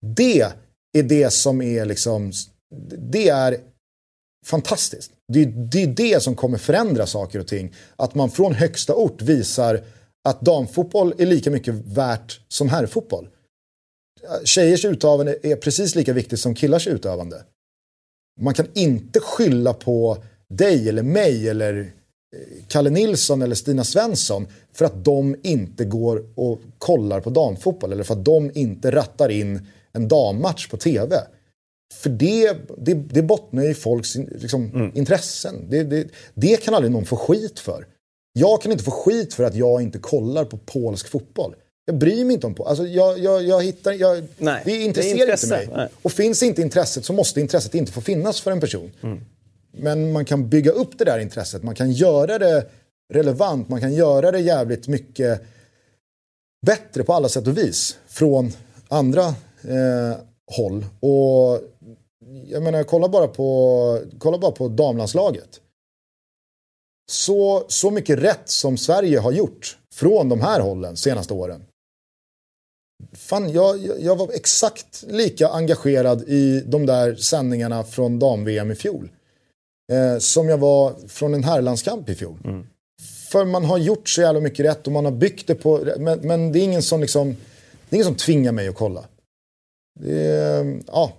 [0.02, 0.54] Det
[0.98, 2.32] är det som är liksom,
[3.12, 3.58] det är
[4.46, 5.12] fantastiskt.
[5.34, 7.74] Det är, det är det som kommer förändra saker och ting.
[7.96, 9.84] Att man från högsta ort visar
[10.24, 13.30] att damfotboll är lika mycket värt som herrfotboll.
[14.44, 17.44] Tjejers utövande är precis lika viktigt som killars utövande.
[18.42, 21.80] Man kan inte skylla på dig eller mig eller
[22.36, 27.92] eh, Kalle Nilsson eller Stina Svensson för att de inte går och kollar på damfotboll
[27.92, 31.22] eller för att de inte rattar in en dammatch på tv.
[31.94, 34.92] För det, det, det bottnar i folks liksom, mm.
[34.96, 35.56] intressen.
[35.70, 37.86] Det, det, det kan aldrig någon få skit för.
[38.34, 41.56] Jag kan inte få skit för att jag inte kollar på polsk fotboll.
[41.86, 42.66] Jag bryr mig inte om på.
[42.66, 45.70] Alltså jag, jag, jag hittar, jag, Nej, det intresserar inte mig.
[45.76, 45.88] Nej.
[46.02, 48.92] Och finns inte intresset så måste intresset inte få finnas för en person.
[49.02, 49.20] Mm.
[49.72, 52.66] Men man kan bygga upp det där intresset, man kan göra det
[53.14, 55.42] relevant, man kan göra det jävligt mycket
[56.66, 58.52] bättre på alla sätt och vis från
[58.88, 60.18] andra eh,
[60.58, 60.86] håll.
[61.00, 61.62] Och
[62.46, 65.62] jag menar, kolla bara på, kolla bara på damlandslaget.
[67.12, 71.66] Så, så mycket rätt som Sverige har gjort från de här hållen senaste åren.
[73.14, 79.10] Fan, jag, jag var exakt lika engagerad i de där sändningarna från dam-VM i fjol
[79.92, 82.38] eh, som jag var från en herrlandskamp i fjol.
[82.44, 82.68] Mm.
[83.32, 85.88] För man har gjort så jävla mycket rätt och man har byggt det på...
[85.98, 87.28] Men, men det är ingen som liksom...
[87.90, 89.06] Det är ingen som tvingar mig att kolla.
[89.96, 91.14] Det ja,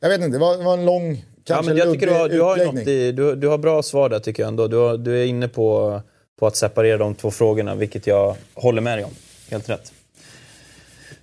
[0.00, 2.12] jag vet inte, det var, det var en lång, kanske ja, men jag tycker du
[2.12, 4.68] har, du har, något i, du, du, har bra svar där tycker jag ändå.
[4.68, 6.00] Du, har, du är inne på,
[6.38, 9.12] på att separera de två frågorna, vilket jag håller med dig om.
[9.50, 9.92] Helt rätt.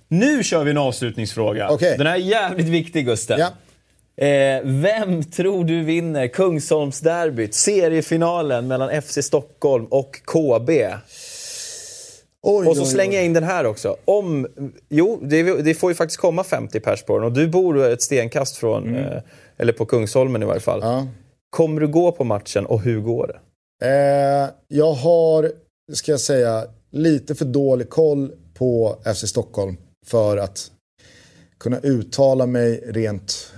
[0.08, 1.70] Nu kör vi en avslutningsfråga.
[1.70, 1.96] Okay.
[1.96, 3.40] Den här är jävligt viktig, Gusten.
[3.40, 3.50] Ja.
[4.26, 10.70] Eh, vem tror du vinner Kungsholmsderbyt, seriefinalen mellan FC Stockholm och KB?
[12.46, 13.96] Oj, och så slänger jag in den här också.
[14.04, 14.46] Om,
[14.88, 18.02] jo, det, det, får ju faktiskt komma 50 pers på den och du bor ett
[18.02, 19.04] stenkast från, mm.
[19.04, 19.22] eh,
[19.58, 20.80] eller på Kungsholmen i varje fall.
[20.82, 21.06] Ja.
[21.50, 23.38] Kommer du gå på matchen och hur går det?
[23.86, 25.52] Eh, jag har,
[25.92, 29.76] ska jag säga, lite för dålig koll på FC Stockholm
[30.06, 30.70] för att
[31.60, 33.52] kunna uttala mig rent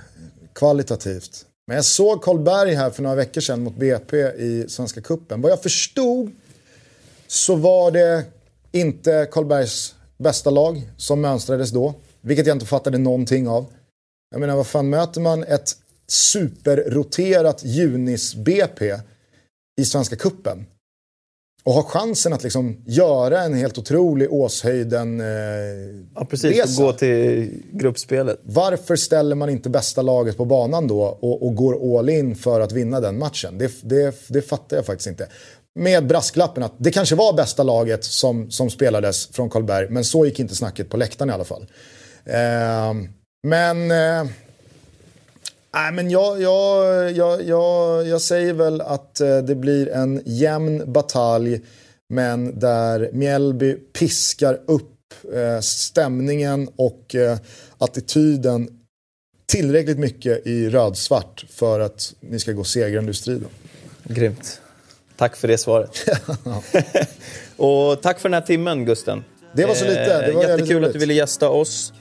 [0.55, 1.47] kvalitativt.
[1.67, 5.41] Men jag såg Karlberg här för några veckor sedan mot BP i Svenska Kuppen.
[5.41, 6.31] Vad jag förstod
[7.27, 8.25] så var det
[8.75, 11.95] inte Karlbergs bästa lag som mönstrades då.
[12.21, 13.67] Vilket jag inte fattade någonting av.
[14.31, 15.73] Jag menar, vad fan möter man ett
[16.09, 18.99] superroterat Junis-BP
[19.81, 20.67] i Svenska Kuppen
[21.65, 25.27] och har chansen att liksom göra en helt otrolig Åshöjden eh,
[26.15, 26.57] Ja, precis.
[26.57, 26.83] Resa.
[26.83, 28.41] Gå till gruppspelet.
[28.43, 32.61] Varför ställer man inte bästa laget på banan då och, och går all in för
[32.61, 33.59] att vinna den matchen?
[33.59, 35.29] Det, det, det fattar jag faktiskt inte.
[35.75, 40.27] Med brasklappen att det kanske var bästa laget som, som spelades från Karlberg, men så
[40.27, 41.67] gick inte snacket på läktaren i alla fall.
[42.25, 42.95] Eh,
[43.43, 43.91] men...
[43.91, 44.31] Eh,
[45.75, 50.93] Nej, men jag, jag, jag, jag, jag säger väl att eh, det blir en jämn
[50.93, 51.61] batalj
[52.09, 54.93] men där Mjällby piskar upp
[55.35, 57.39] eh, stämningen och eh,
[57.79, 58.69] attityden
[59.47, 63.49] tillräckligt mycket i rödsvart för att ni ska gå segrande ur striden.
[64.05, 64.61] Grymt.
[65.17, 65.91] Tack för det svaret.
[67.57, 69.25] och tack för den här timmen, Gusten.
[69.53, 70.27] Det var så lite.
[70.27, 71.93] Det var eh, Jättekul att du ville gästa oss.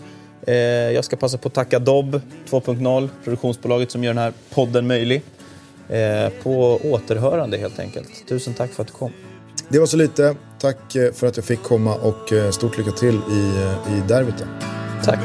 [0.48, 4.88] Eh, jag ska passa på att tacka Dobb 2.0, produktionsbolaget som gör den här podden
[4.88, 5.22] möjlig.
[5.90, 8.28] Eh, på återhörande helt enkelt.
[8.30, 9.12] Tusen tack för att du kom.
[9.70, 10.36] Det var så lite.
[10.60, 10.78] Tack
[11.14, 13.52] för att jag fick komma och stort lycka till i,
[13.98, 14.44] i derbyt.
[15.04, 15.20] Tack.